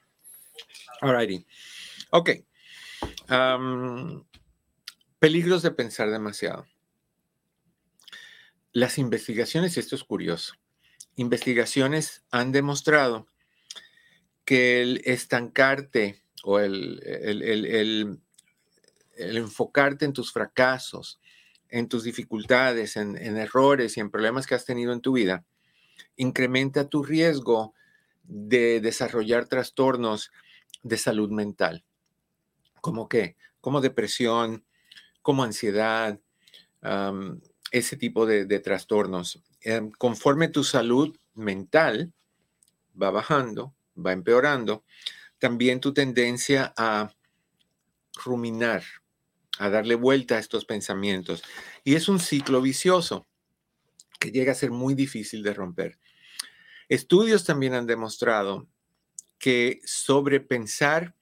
[1.01, 1.43] Alrighty.
[2.11, 2.29] Ok.
[5.17, 6.67] Peligros de pensar demasiado.
[8.71, 10.53] Las investigaciones, y esto es curioso,
[11.15, 13.27] investigaciones han demostrado
[14.45, 18.19] que el estancarte o el- el-
[19.15, 21.19] el enfocarte en tus fracasos,
[21.73, 25.43] en tus dificultades, en, errores y en problemas que has tenido en tu vida,
[26.15, 27.73] incrementa tu riesgo
[28.21, 30.31] de desarrollar trastornos
[30.83, 31.83] de salud mental.
[32.79, 33.37] ¿Cómo qué?
[33.59, 34.63] Como depresión,
[35.23, 36.19] como ansiedad,
[37.71, 39.41] ese tipo de, de trastornos.
[39.61, 42.13] Em, conforme tu salud mental
[43.01, 44.83] va bajando, va empeorando,
[45.39, 47.11] también tu tendencia a
[48.23, 48.83] ruminar,
[49.59, 51.43] a darle vuelta a estos pensamientos.
[51.83, 53.27] Y es un ciclo vicioso
[54.19, 55.99] que llega a ser muy difícil de romper.
[56.89, 58.67] Estudios también han demostrado
[59.37, 61.15] que sobrepensar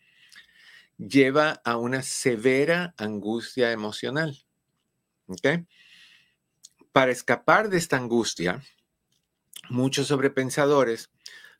[0.98, 4.46] lleva a una severa angustia emocional.
[5.28, 5.65] ¿ok?
[6.91, 8.62] Para escapar de esta angustia,
[9.70, 11.10] muchos sobrepensadores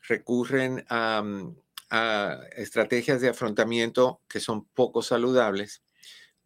[0.08, 1.56] recurren a, mm,
[1.90, 5.82] a estrategias de afrontamiento que son poco saludables,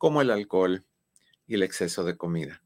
[0.06, 0.86] como el alcohol
[1.48, 2.62] y el exceso de comida.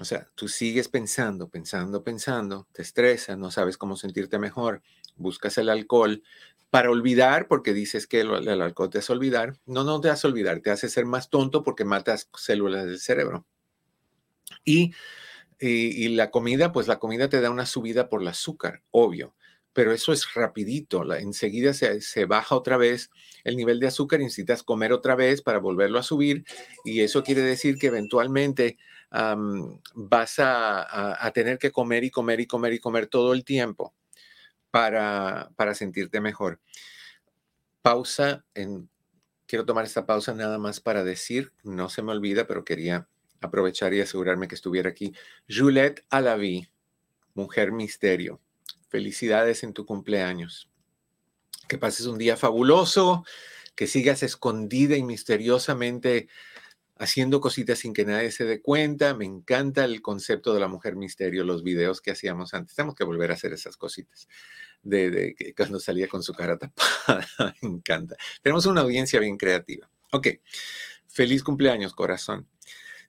[0.00, 4.80] O sea, tú sigues pensando, pensando, pensando, te estresa, no sabes cómo sentirte mejor,
[5.16, 6.22] buscas el alcohol
[6.70, 9.58] para olvidar, porque dices que el, alcohol te hace olvidar.
[9.66, 13.44] No, no te hace olvidar, te hace ser más tonto porque matas células del cerebro.
[14.64, 14.94] Y,
[15.60, 19.34] y la comida, pues la comida te da una subida por el azúcar, obvio,
[19.76, 23.10] pero eso es rapidito, la, enseguida se, baja otra vez
[23.44, 26.46] el nivel de azúcar y necesitas comer otra vez para volverlo a subir
[26.82, 28.78] y eso quiere decir que eventualmente
[29.94, 33.94] vas a tener que comer y comer y comer y comer todo el tiempo
[34.70, 36.58] para, para sentirte mejor.
[37.82, 38.88] Pausa en...
[39.44, 43.08] Quiero tomar esta pausa nada más para decir, no se me olvida, pero quería
[43.42, 45.12] aprovechar y asegurarme que estuviera aquí.
[45.48, 46.66] Juliette Alaví,
[47.34, 48.40] mujer misterio.
[48.88, 50.70] Felicidades en tu cumpleaños.
[51.68, 53.24] Que pases un día fabuloso,
[53.74, 56.28] que sigas escondida y misteriosamente
[56.98, 59.14] haciendo cositas sin que nadie se dé cuenta.
[59.14, 62.74] Me encanta el concepto de la mujer misterio, los videos que hacíamos antes.
[62.74, 64.28] Tenemos que volver a hacer esas cositas
[64.82, 67.26] de, de cuando salía con su cara tapada.
[67.62, 68.16] Me encanta.
[68.42, 69.90] Tenemos una audiencia bien creativa.
[70.12, 70.28] Ok,
[71.08, 72.48] feliz cumpleaños, corazón.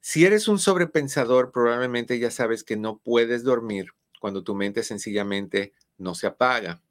[0.02, 5.74] Si eres un sobrepensador, probablemente ya sabes que no puedes dormir cuando tu mente sencillamente
[5.97, 6.82] no se apaga.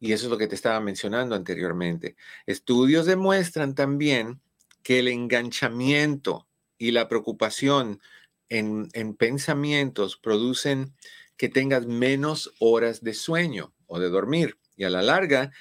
[0.00, 2.16] Y eso es lo que te estaba mencionando anteriormente.
[2.46, 4.40] Estudios demuestran también
[4.82, 8.00] que el enganchamiento y la preocupación
[8.48, 10.94] en, en pensamientos producen
[11.36, 14.58] que tengas menos horas de sueño o de dormir.
[14.76, 15.52] Y a la larga,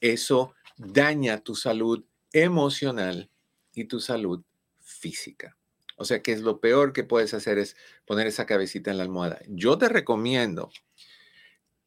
[0.00, 3.30] eso daña tu salud emocional
[3.74, 4.42] y tu salud
[4.80, 5.56] física.
[5.96, 7.76] O sea que es lo peor que puedes hacer es
[8.08, 9.38] poner esa cabecita en la almohada.
[9.48, 10.70] Yo te recomiendo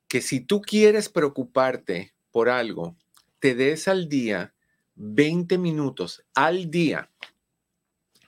[0.08, 2.96] que si tú quieres preocuparte por algo,
[3.40, 4.54] te des al día
[4.94, 7.10] 20 minutos al día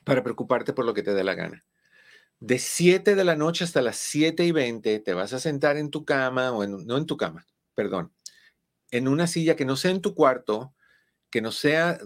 [0.04, 1.64] para preocuparte por lo que te dé la gana.
[2.40, 5.92] De 7 de la noche hasta las 7 y 20 te vas a sentar en
[5.92, 8.12] tu cama, o no en tu cama, perdón,
[8.90, 10.74] en una silla que no sea en tu cuarto,
[11.34, 11.98] que no sea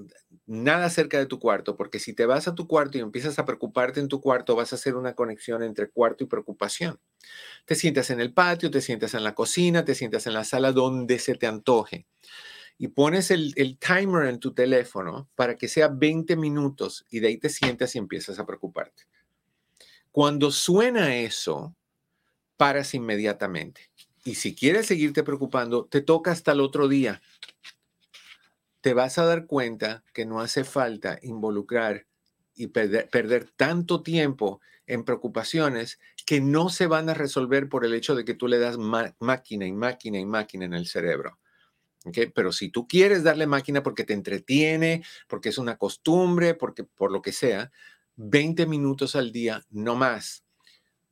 [0.46, 3.46] nada cerca de tu cuarto, porque si te vas a tu cuarto y empiezas a
[3.46, 6.98] preocuparte en tu cuarto, vas a hacer una conexión entre cuarto y preocupación.
[7.66, 10.72] Te sientas en el patio, te sientas en la cocina, te sientas en la sala
[10.72, 12.06] donde se te antoje
[12.78, 17.38] y pones el, timer en tu teléfono para que sea 20 minutos y de ahí
[17.38, 19.04] te sientas y empiezas a preocuparte.
[20.10, 21.76] Cuando suena eso,
[22.56, 23.92] paras inmediatamente
[24.24, 27.22] Y si quieres seguirte preocupando, te toca hasta el otro día.
[28.88, 32.08] Te vas a dar cuenta que no hace falta involucrar
[32.56, 38.16] y perder, tanto tiempo en preocupaciones que no se van a resolver por el hecho
[38.16, 41.38] de que tú le das máquina y máquina y máquina en el cerebro.
[42.34, 47.12] Pero si tú quieres darle máquina porque te entretiene, porque es una costumbre, porque por
[47.12, 47.74] lo que sea,
[48.16, 50.46] 20 minutos al día, no más.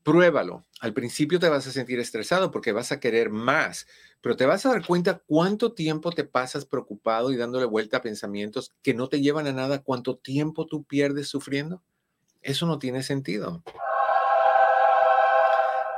[0.02, 0.66] Pruébalo.
[0.80, 3.86] Al principio te vas a sentir estresado porque vas a querer más,
[4.26, 8.02] pero te vas a dar cuenta cuánto tiempo te pasas preocupado y dándole vuelta a
[8.02, 11.84] pensamientos que no te llevan a nada, cuánto tiempo tú pierdes sufriendo.
[12.42, 13.64] Eso no tiene sentido.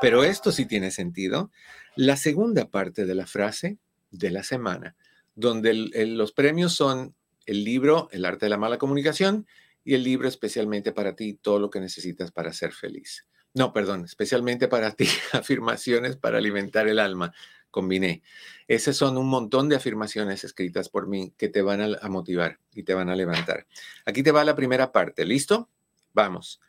[0.02, 1.52] Pero esto sí tiene sentido.
[1.96, 3.78] La segunda parte de la frase
[4.12, 4.98] de la semana,
[5.36, 7.16] donde los premios son
[7.46, 9.48] el libro El arte de la mala comunicación
[9.86, 13.26] y el libro especialmente para ti, todo lo que necesitas para ser feliz.
[13.58, 17.34] No, perdón, especialmente para ti, afirmaciones para alimentar el alma.
[17.72, 18.22] Combiné.
[18.68, 22.84] Esas son un montón de afirmaciones escritas por mí que te van a, motivar y
[22.84, 23.66] te van a levantar.
[24.06, 25.26] Aquí te va la primera parte.
[25.26, 25.72] ¿Listo?
[26.14, 26.62] Vamos.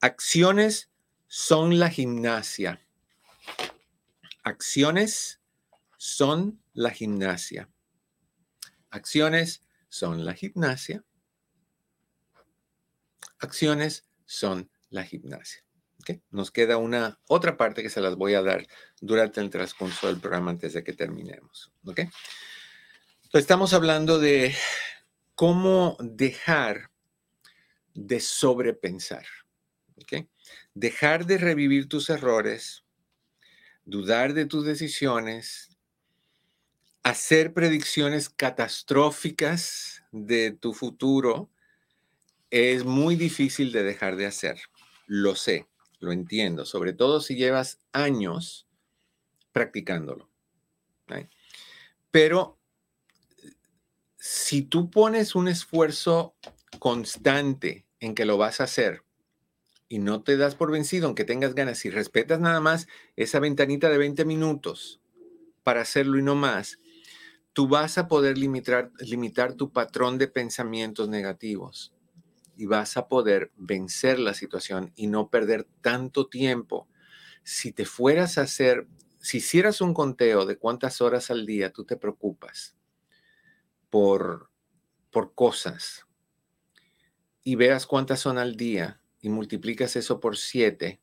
[0.00, 0.90] Acciones
[1.28, 2.84] son la gimnasia.
[4.42, 5.40] Acciones
[5.96, 7.70] son la gimnasia.
[8.90, 11.04] Acciones son la gimnasia.
[13.38, 15.63] Acciones son la gimnasia.
[16.30, 18.66] Nos queda una otra parte que se las voy a dar
[19.00, 21.72] durante el transcurso del programa antes de que terminemos.
[23.32, 24.54] estamos hablando de
[25.34, 26.90] cómo dejar
[27.94, 29.26] de sobrepensar.
[30.74, 32.84] Dejar de revivir tus errores,
[33.84, 35.70] dudar de tus decisiones,
[37.02, 41.50] hacer predicciones catastróficas de tu futuro
[42.50, 44.60] es muy difícil de dejar de hacer.
[45.06, 45.66] Lo sé,
[46.04, 48.68] lo entiendo, sobre todo si llevas años
[49.52, 50.28] practicándolo.
[52.10, 52.58] Pero
[54.16, 56.36] si tú pones un esfuerzo
[56.78, 59.02] constante en que lo vas a hacer
[59.88, 62.86] y no te das por vencido, aunque tengas ganas, si respetas nada más
[63.16, 65.00] esa ventanita de 20 minutos
[65.62, 66.78] para hacerlo y no más,
[67.52, 71.93] tú vas a poder limitar, limitar tu patrón de pensamientos negativos
[72.56, 76.88] y vas a poder vencer la situación y no perder tanto tiempo.
[77.42, 78.86] Si te fueras a hacer,
[79.18, 82.76] si hicieras un conteo de cuántas horas al día tú te preocupas
[83.90, 84.50] por,
[85.10, 86.06] por cosas
[87.42, 91.00] y veas cuántas son al día y multiplicas eso por siete,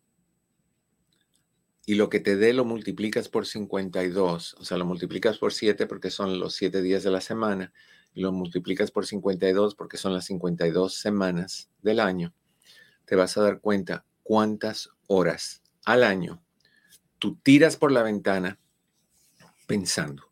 [1.86, 5.88] y lo que te dé lo multiplicas por 52, o sea, lo multiplicas por 7
[5.88, 7.74] porque son los 7 días de la semana,
[8.14, 12.34] lo multiplicas por 52 porque son las 52 semanas del año,
[13.06, 16.44] te vas a dar cuenta cuántas horas al año
[17.22, 18.60] tú tiras por la ventana
[19.68, 20.32] pensando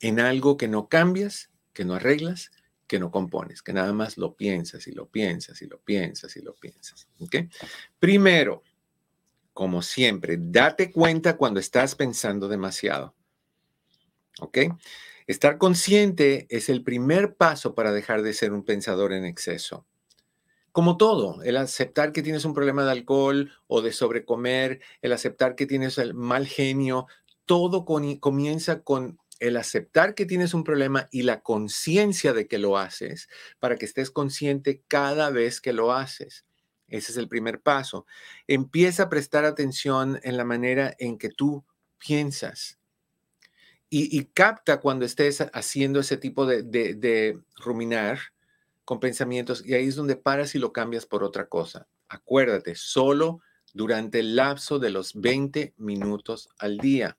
[0.00, 2.50] en algo que no cambias, que no arreglas,
[2.86, 6.42] que no compones, que nada más lo piensas y lo piensas y lo piensas y
[6.42, 7.08] lo piensas.
[7.20, 7.36] ¿ok?
[7.98, 8.62] Primero,
[9.54, 13.14] como siempre, date cuenta cuando estás pensando demasiado.
[14.40, 14.58] ¿Ok?
[15.26, 19.86] Estar consciente es el primer paso para dejar de ser un pensador en exceso.
[20.70, 25.54] Como todo, el aceptar que tienes un problema de alcohol o de sobrecomer, el aceptar
[25.54, 27.06] que tienes el mal genio,
[27.46, 32.76] todo comienza con el aceptar que tienes un problema y la conciencia de que lo
[32.76, 33.28] haces
[33.60, 36.44] para que estés consciente cada vez que lo haces.
[36.88, 38.04] Ese es el primer paso.
[38.46, 41.64] Empieza a prestar atención en la manera en que tú
[41.98, 42.78] piensas.
[43.96, 48.18] Y, capta cuando estés haciendo ese tipo de, ruminar
[48.84, 51.86] con pensamientos y ahí es donde paras y lo cambias por otra cosa.
[52.08, 53.40] Acuérdate, solo
[53.72, 57.16] durante el lapso de los 20 minutos al día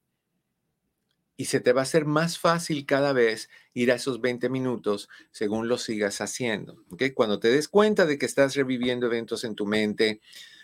[1.38, 5.08] y se te va a hacer más fácil cada vez ir a esos 20 minutos
[5.32, 6.84] según lo sigas haciendo.
[6.90, 7.12] ¿okay?
[7.12, 10.20] Cuando te des cuenta de que estás reviviendo eventos en tu mente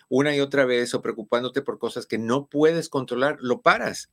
[0.09, 4.09] una y otra vez o preocupándote por cosas que no puedes controlar, lo paras.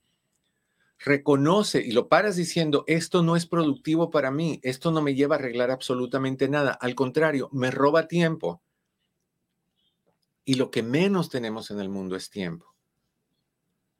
[0.98, 5.36] Reconoce y lo paras diciendo, esto no es productivo para mí, esto no me lleva
[5.36, 8.62] a arreglar absolutamente nada, al contrario, me roba tiempo.
[10.44, 12.74] Y lo que menos tenemos en el mundo es tiempo.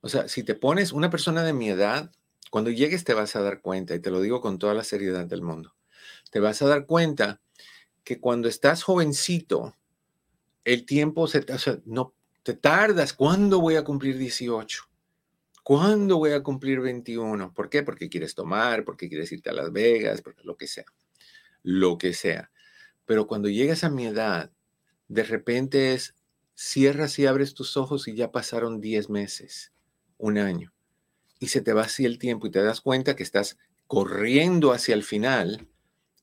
[0.00, 2.10] O sea, si te pones una persona de mi edad,
[2.50, 5.26] cuando llegues te vas a dar cuenta, y te lo digo con toda la seriedad
[5.26, 5.74] del mundo,
[6.30, 7.40] te vas a dar cuenta
[8.04, 9.74] que cuando estás jovencito,
[10.64, 13.12] el tiempo se, o no te tardas.
[13.12, 14.87] ¿Cuándo voy a cumplir 18?
[15.68, 17.52] ¿Cuándo voy a cumplir 21?
[17.52, 17.82] ¿Por qué?
[17.82, 20.86] Porque quieres tomar, porque quieres irte a Las Vegas, lo que sea.
[21.62, 22.50] Lo que sea.
[23.04, 24.50] Pero cuando llegas a mi edad,
[25.08, 26.14] de repente es,
[26.54, 29.74] cierras y abres tus ojos y ya pasaron 10 meses,
[30.16, 30.72] un año
[31.38, 34.94] y se te va así el tiempo y te das cuenta que estás corriendo hacia
[34.94, 35.68] el final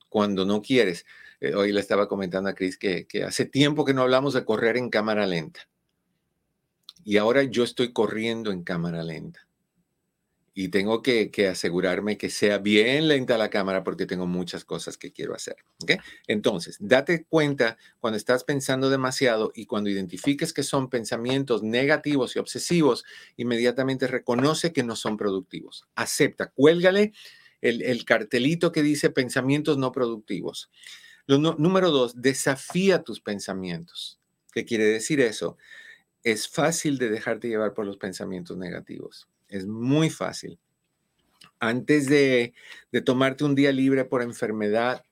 [0.09, 1.05] cuando no quieres.
[1.39, 4.75] Eh, hoy le estaba comentando a Cris que hace tiempo que no hablamos de correr
[4.75, 5.69] en cámara lenta.
[7.05, 9.47] Y ahora yo estoy corriendo en cámara lenta
[10.57, 15.11] y tengo que, asegurarme que sea bien lenta la cámara porque tengo muchas cosas que
[15.11, 15.57] quiero hacer.
[16.27, 22.39] Entonces, date cuenta cuando estás pensando demasiado y cuando identifiques que son pensamientos negativos y
[22.39, 23.03] obsesivos,
[23.35, 25.87] inmediatamente reconoce que no son productivos.
[25.93, 27.11] Acepta, cuélgale
[27.59, 30.71] el, cartelito que dice pensamientos no productivos.
[31.27, 34.21] número dos, desafía tus pensamientos.
[34.53, 35.57] ¿Qué quiere decir eso?
[36.25, 40.59] Es fácil de dejarte llevar por los pensamientos negativos es muy fácil.
[41.59, 42.53] Antes de,
[43.05, 45.03] tomarte un día libre por enfermedad,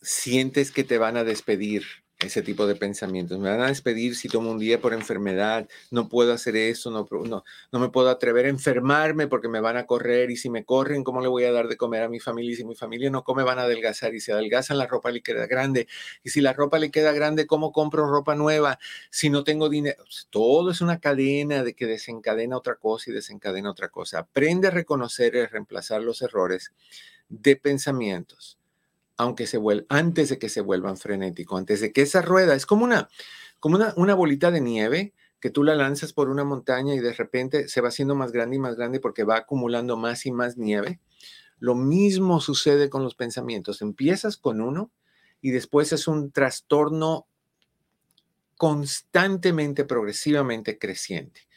[0.00, 1.84] sientes que te van a despedir
[2.24, 3.38] ese tipo de pensamientos.
[3.38, 7.06] Me van a despedir si tomo un día por enfermedad, no puedo hacer eso, no,
[7.10, 10.64] no, no me puedo atrever a enfermarme porque me van a correr y si me
[10.64, 12.52] corren, ¿cómo le voy a dar de comer a mi familia?
[12.52, 15.22] Y si mi familia no come, van a adelgazar y si adelgazan, la ropa le
[15.22, 15.88] queda grande.
[16.22, 18.78] Y si la ropa le queda grande, ¿cómo compro ropa nueva?
[19.10, 23.70] Si no tengo dinero, todo es una cadena de que desencadena otra cosa y desencadena
[23.70, 24.20] otra cosa.
[24.20, 26.72] Aprende a reconocer y reemplazar los errores
[27.28, 28.58] de pensamientos
[29.22, 32.66] aunque se vuelva, antes de que se vuelvan frenéticos, antes de que esa rueda es
[32.66, 33.08] como una,
[33.60, 37.12] como una, una bolita de nieve que tú la lanzas por una montaña y de
[37.12, 40.56] repente se va haciendo más grande y más grande porque va acumulando más y más
[40.56, 41.00] nieve.
[41.58, 43.82] Lo mismo sucede con los pensamientos.
[43.82, 44.92] Empiezas con uno
[45.40, 47.26] y después es un trastorno
[48.56, 51.48] constantemente, progresivamente creciente.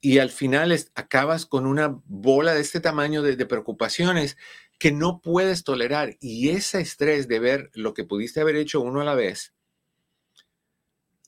[0.00, 4.36] Y al final acabas con una bola de este tamaño de preocupaciones
[4.82, 6.16] que no puedes tolerar.
[6.18, 9.54] Y ese estrés de ver lo que pudiste haber hecho uno a la vez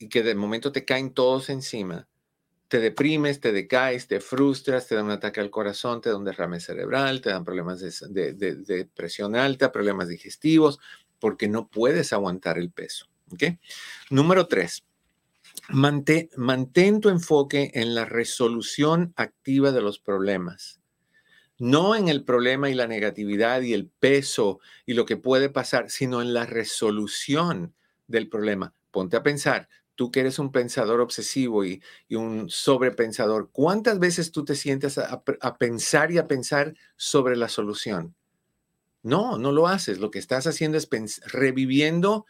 [0.00, 2.08] y que de momento te caen todos encima,
[2.66, 6.24] te deprimes, te decaes, te frustras, te da un ataque al corazón, te da un
[6.24, 10.80] derrame cerebral, te dan problemas de, presión alta, problemas digestivos,
[11.20, 13.06] porque no puedes aguantar el peso.
[14.10, 14.82] Número tres,
[15.68, 20.80] mantén tu enfoque en la resolución activa de los problemas
[21.58, 25.90] no en el problema y la negatividad y el peso y lo que puede pasar,
[25.90, 27.74] sino en la resolución
[28.06, 28.74] del problema.
[28.90, 34.44] Ponte a pensar, tú que eres un pensador obsesivo y, un sobrepensador, ¿cuántas veces tú
[34.44, 35.22] te sientes a,
[35.58, 38.14] pensar y a pensar sobre la solución?
[39.02, 39.98] No, no lo haces.
[39.98, 40.88] Lo que estás haciendo es
[41.26, 42.26] reviviendo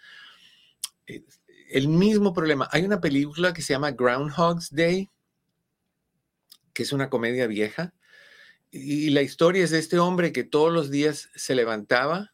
[1.06, 1.24] eh,
[1.70, 2.68] el mismo problema.
[2.72, 5.10] Hay una película que se llama Groundhog's Day,
[6.72, 7.94] que es una comedia vieja,
[8.76, 12.32] y la historia es de este hombre que todos los días se levantaba,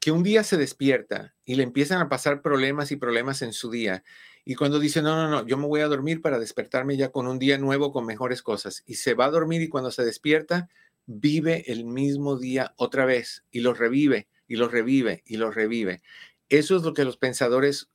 [0.00, 3.70] que un día se despierta y le empiezan a pasar problemas y problemas en su
[3.70, 4.02] día.
[4.44, 7.28] Y cuando dice, no, no, no, yo me voy a dormir para despertarme ya con
[7.28, 8.82] un día nuevo, con mejores cosas.
[8.86, 10.68] Y se va a dormir y cuando se despierta,
[11.06, 16.02] vive el mismo día otra vez y lo revive y lo revive y lo revive.
[16.48, 17.88] Eso es lo que los pensadores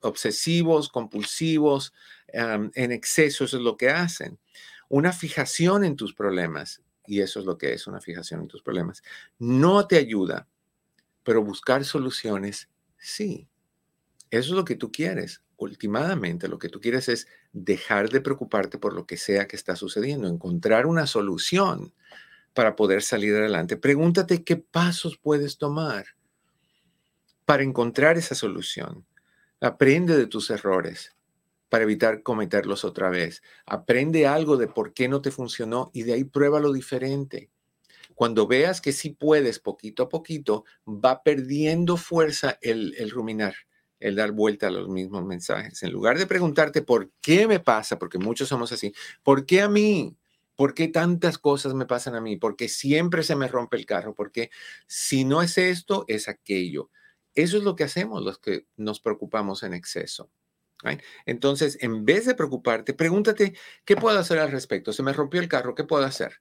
[0.00, 1.92] obsesivos, compulsivos,
[2.32, 4.40] en exceso, eso es lo que hacen.
[4.88, 8.62] Una fijación en tus problemas y eso es lo que es una fijación en tus
[8.62, 9.02] problemas.
[9.38, 10.48] No te ayuda,
[11.22, 13.48] pero buscar soluciones, sí.
[14.30, 15.42] Eso es lo que tú quieres.
[15.56, 19.74] Últimamente, lo que tú quieres es dejar de preocuparte por lo que sea que está
[19.76, 21.94] sucediendo, encontrar una solución
[22.52, 23.76] para poder salir adelante.
[23.76, 26.06] Pregúntate qué pasos puedes tomar
[27.44, 29.06] para encontrar esa solución.
[29.60, 31.15] Aprende de tus errores
[31.68, 33.42] para evitar cometerlos otra vez.
[33.66, 37.50] Aprende algo de por qué no te funcionó y de ahí prueba lo diferente.
[38.14, 43.54] Cuando veas que sí puedes poquito a poquito, va perdiendo fuerza el, el ruminar,
[44.00, 45.82] el dar vuelta a los mismos mensajes.
[45.82, 49.68] En lugar de preguntarte por qué me pasa, porque muchos somos así, ¿por qué a
[49.68, 50.16] mí?
[50.54, 52.36] ¿Por qué tantas cosas me pasan a mí?
[52.36, 54.14] ¿Por qué siempre se me rompe el carro?
[54.14, 54.50] Porque
[54.86, 56.90] si no es esto, es aquello.
[57.34, 60.30] Eso es lo que hacemos los que nos preocupamos en exceso.
[61.24, 64.92] Entonces, en vez de preocuparte, pregúntate, ¿qué puedo hacer al respecto?
[64.92, 66.40] Se me rompió el carro, ¿qué puedo hacer?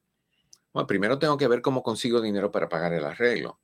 [0.73, 3.59] Bueno, primero tengo que ver cómo consigo dinero para pagar el arreglo.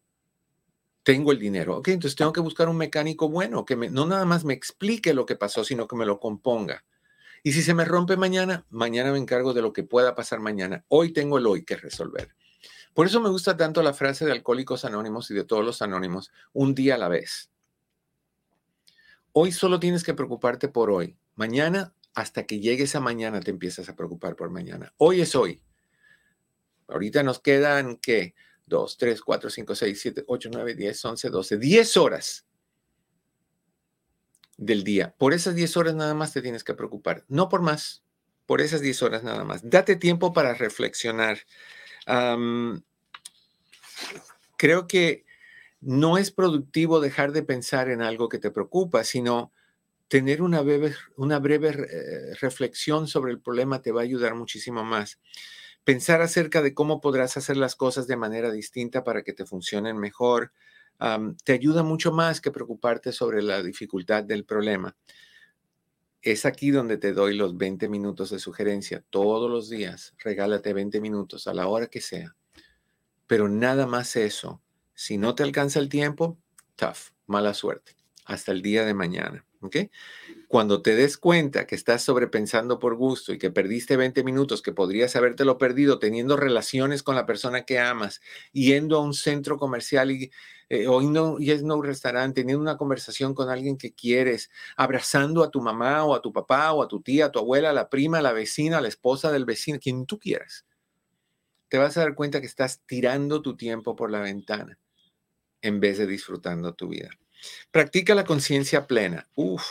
[1.03, 4.45] Tengo el dinero, ok, entonces tengo que buscar un mecánico bueno que no nada más
[4.45, 6.85] me explique lo que pasó, sino que me lo componga.
[7.43, 10.85] Y si se me rompe mañana, mañana me encargo de lo que pueda pasar mañana.
[10.89, 12.35] Hoy tengo el hoy que resolver.
[12.93, 16.31] Por eso me gusta tanto la frase de Alcohólicos Anónimos y de todos los anónimos,
[16.53, 17.49] un día a la vez.
[19.33, 21.17] Hoy solo tienes que preocuparte por hoy.
[21.35, 24.93] Mañana, hasta que llegues a mañana, te empiezas a preocupar por mañana.
[24.97, 25.61] Hoy es hoy.
[26.87, 28.35] Ahorita nos quedan, ¿qué?
[28.65, 32.45] 2, 3, 4, 5, 6, 7, 8, 9, 10, 11, 12, 10 horas
[34.57, 35.15] del día.
[35.17, 37.23] Por esas 10 horas nada más te tienes que preocupar.
[37.27, 38.03] No por más,
[38.45, 39.61] por esas 10 horas nada más.
[39.63, 41.39] Date tiempo para reflexionar.
[44.57, 45.25] creo que
[45.81, 49.51] no es productivo dejar de pensar en algo que te preocupa, sino
[50.07, 55.19] tener una breve, eh, reflexión sobre el problema te va a ayudar muchísimo más.
[55.83, 59.97] Pensar acerca de cómo podrás hacer las cosas de manera distinta para que te funcionen
[59.97, 60.51] mejor,
[61.43, 64.95] te ayuda mucho más que preocuparte sobre la dificultad del problema.
[66.21, 69.03] Es aquí donde te doy los 20 minutos de sugerencia.
[69.09, 72.35] Todos los días, regálate 20 minutos a la hora que sea.
[73.25, 74.61] Pero nada más eso.
[75.01, 76.37] Si no te alcanza el tiempo,
[76.75, 77.95] tough, mala suerte.
[78.25, 79.43] Hasta el día de mañana.
[79.61, 79.75] ¿ok?
[80.47, 84.73] Cuando te des cuenta que estás sobrepensando por gusto y que perdiste 20 minutos, que
[84.73, 88.21] podrías habértelo perdido teniendo relaciones con la persona que amas,
[88.53, 90.29] yendo a un centro comercial y,
[90.69, 95.41] eh, o yendo, yendo a un restaurante, teniendo una conversación con alguien que quieres, abrazando
[95.41, 97.73] a tu mamá o a tu papá o a tu tía, a tu abuela, a
[97.73, 100.67] la prima, a la vecina, a la esposa del vecino, quien tú quieras,
[101.69, 104.77] te vas a dar cuenta que estás tirando tu tiempo por la ventana
[105.61, 107.09] en vez de disfrutando tu vida.
[107.71, 109.27] Practica la conciencia plena.
[109.35, 109.63] Uf,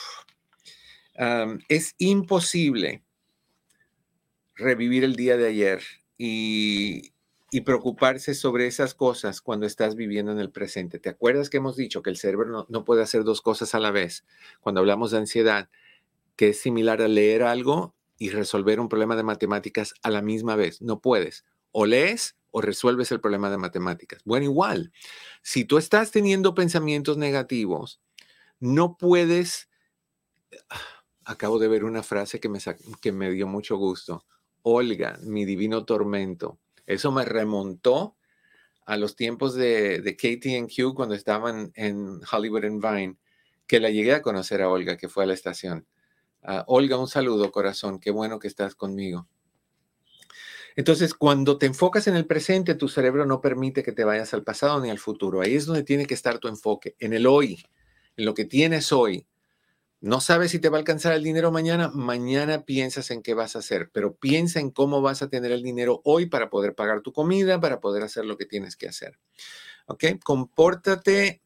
[1.69, 3.03] es imposible
[4.55, 5.83] revivir el día de ayer
[6.17, 7.13] y,
[7.65, 10.99] preocuparse sobre esas cosas cuando estás viviendo en el presente.
[11.01, 13.91] ¿Te acuerdas que hemos dicho que el cerebro no, puede hacer dos cosas a la
[13.91, 14.25] vez?
[14.61, 15.69] Cuando hablamos de ansiedad,
[16.37, 20.55] que es similar a leer algo y resolver un problema de matemáticas a la misma
[20.55, 20.81] vez.
[20.81, 21.45] No puedes.
[21.73, 24.23] O lees o resuelves el problema de matemáticas.
[24.25, 24.93] Bueno, igual,
[25.43, 28.01] si tú estás teniendo pensamientos negativos,
[28.59, 29.69] no puedes...
[31.25, 32.59] Acabo de ver una frase que me,
[33.01, 34.25] que me dio mucho gusto.
[34.63, 36.59] Olga, mi divino tormento.
[36.87, 38.17] Eso me remontó
[38.85, 43.17] a los tiempos de, de KTNQ cuando estaban en Hollywood and Vine,
[43.69, 45.87] que la llegué a conocer a Olga, que fue a la estación.
[46.43, 48.01] Ah, Olga, un saludo, corazón.
[48.01, 49.29] Qué bueno que estás conmigo.
[50.77, 54.45] Entonces, cuando te enfocas en el presente, tu cerebro no permite que te vayas al
[54.45, 55.41] pasado ni al futuro.
[55.41, 57.65] Ahí es donde tiene que estar tu enfoque, en el hoy,
[58.17, 59.27] en lo que tienes hoy.
[60.03, 63.55] No sabes si te va a alcanzar el dinero mañana, mañana piensas en qué vas
[63.55, 67.03] a hacer, pero piensa en cómo vas a tener el dinero hoy para poder pagar
[67.03, 69.19] tu comida, para poder hacer lo que tienes que hacer.
[69.87, 70.05] ¿Ok?
[70.25, 71.43] Compórtate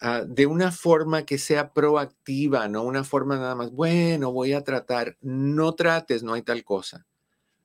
[0.00, 4.64] ah, de una forma que sea proactiva, no una forma nada más, bueno, voy a
[4.64, 5.16] tratar.
[5.20, 7.06] No trates, no hay tal cosa.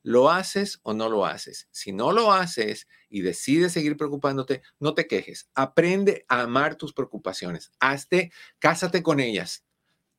[0.08, 1.68] ¿Lo haces o no lo haces?
[1.70, 5.49] Si no lo haces y decides seguir preocupándote, no te quejes.
[5.53, 7.74] Aprende a amar tus preocupaciones.
[7.82, 9.66] Hazte, cásate con ellas.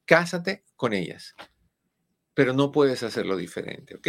[0.04, 1.34] Cásate con ellas.
[2.34, 4.08] Pero no puedes hacerlo diferente, ¿ok?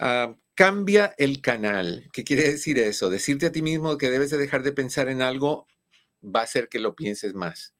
[0.00, 2.10] Ah, cambia el canal.
[2.12, 3.08] ¿Qué quiere decir eso?
[3.08, 5.66] Decirte a ti mismo que debes de dejar de pensar en algo
[6.22, 7.74] va a hacer que lo pienses más.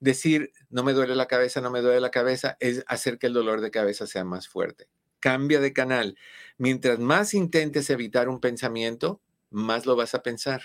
[0.00, 3.34] Decir, no me duele la cabeza, no me duele la cabeza, es hacer que el
[3.34, 4.88] dolor de cabeza sea más fuerte
[5.20, 6.16] cambia de canal.
[6.58, 10.62] Mientras más intentes evitar un pensamiento, más lo vas a pensar.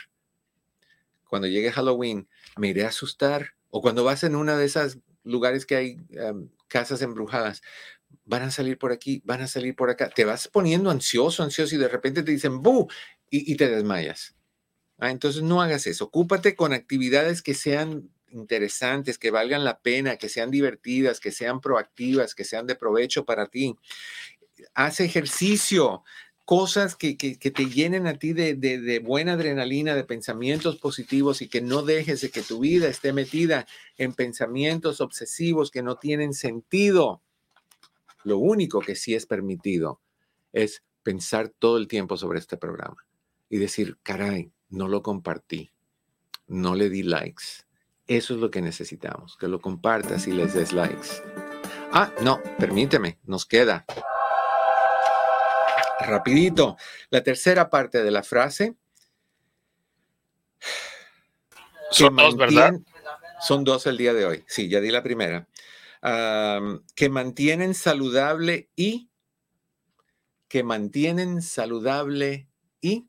[1.29, 2.27] Cuando llegue Halloween,
[2.57, 3.55] me iré a asustar.
[3.69, 5.97] O cuando vas en una de esas lugares que hay
[6.67, 7.61] casas embrujadas,
[8.25, 10.09] van a salir por aquí, van a salir por acá.
[10.09, 12.87] Te vas poniendo ansioso, ansioso y de repente te dicen ¡bu!
[13.29, 14.35] y, te desmayas.
[14.97, 16.05] Ah, entonces no hagas eso.
[16.05, 21.61] Ocúpate con actividades que sean interesantes, que valgan la pena, que sean divertidas, que sean
[21.61, 23.77] proactivas, que sean de provecho para ti
[24.73, 26.03] haz ejercicio,
[26.45, 31.81] cosas que, te llenen a ti de, buena adrenalina, de pensamientos positivos y que no
[31.81, 33.65] dejes de que tu vida esté metida
[33.97, 37.21] en pensamientos obsesivos que no tienen sentido.
[38.23, 40.01] Lo único que sí es permitido
[40.51, 43.05] es pensar todo el tiempo sobre este programa
[43.49, 45.71] y decir, caray, no lo compartí,
[46.47, 47.63] no le di likes.
[48.07, 51.07] Eso es lo que necesitamos, que lo compartas y les des likes.
[51.93, 53.85] Ah, no, permíteme, nos queda
[56.01, 56.77] rapidito.
[57.09, 58.75] La tercera parte de la frase.
[61.91, 62.73] Son dos, ¿verdad?
[63.41, 64.43] Son dos el día de hoy.
[64.47, 65.47] Sí, ya di la primera.
[66.95, 69.09] que mantienen saludable y
[70.47, 72.49] que mantienen saludable
[72.81, 73.07] y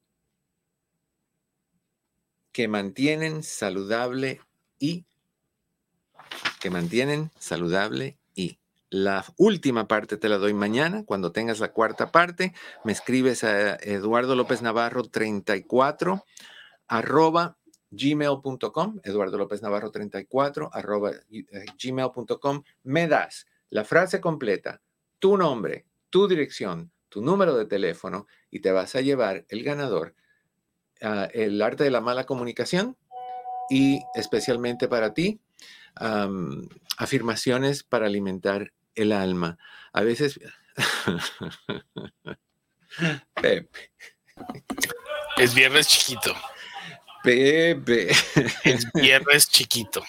[2.53, 4.40] que mantienen saludable
[4.78, 5.07] y
[6.61, 8.18] que mantienen saludable
[8.93, 11.03] la última parte te la doy mañana.
[11.07, 12.53] Cuando tengas la cuarta parte,
[12.84, 16.22] me escribes a Eduardo López Navarro 34
[16.88, 17.57] arroba
[17.90, 22.62] gmail.com, Eduardo López Navarro 34 arroba eh, gmail.com.
[22.82, 24.82] Me das la frase completa,
[25.18, 30.14] tu nombre, tu dirección, tu número de teléfono y te vas a llevar el ganador,
[31.01, 32.99] uh, el arte de la mala comunicación
[33.70, 35.40] y especialmente para ti,
[36.99, 39.59] afirmaciones para alimentar el alma.
[39.93, 40.38] A veces
[43.40, 43.93] Pepe.
[45.36, 46.34] Es viernes chiquito.
[47.22, 48.11] Pepe.
[48.64, 50.03] Es viernes chiquito.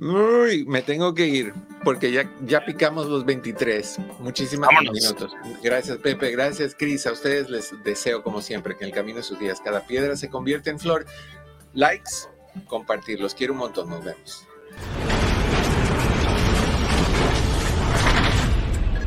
[0.00, 1.52] Uy, me tengo que ir
[1.82, 3.98] porque ya, ya picamos los 23.
[4.20, 4.94] Muchísimas Vámonos.
[4.94, 5.32] minutos.
[5.62, 6.30] Gracias, Pepe.
[6.30, 7.04] Gracias, Cris.
[7.06, 10.16] A ustedes les deseo, como siempre, que en el camino de sus días cada piedra
[10.16, 11.04] se convierta en flor.
[11.74, 12.12] Likes,
[12.66, 13.20] compartir.
[13.20, 13.90] Los quiero un montón.
[13.90, 14.46] Nos vemos.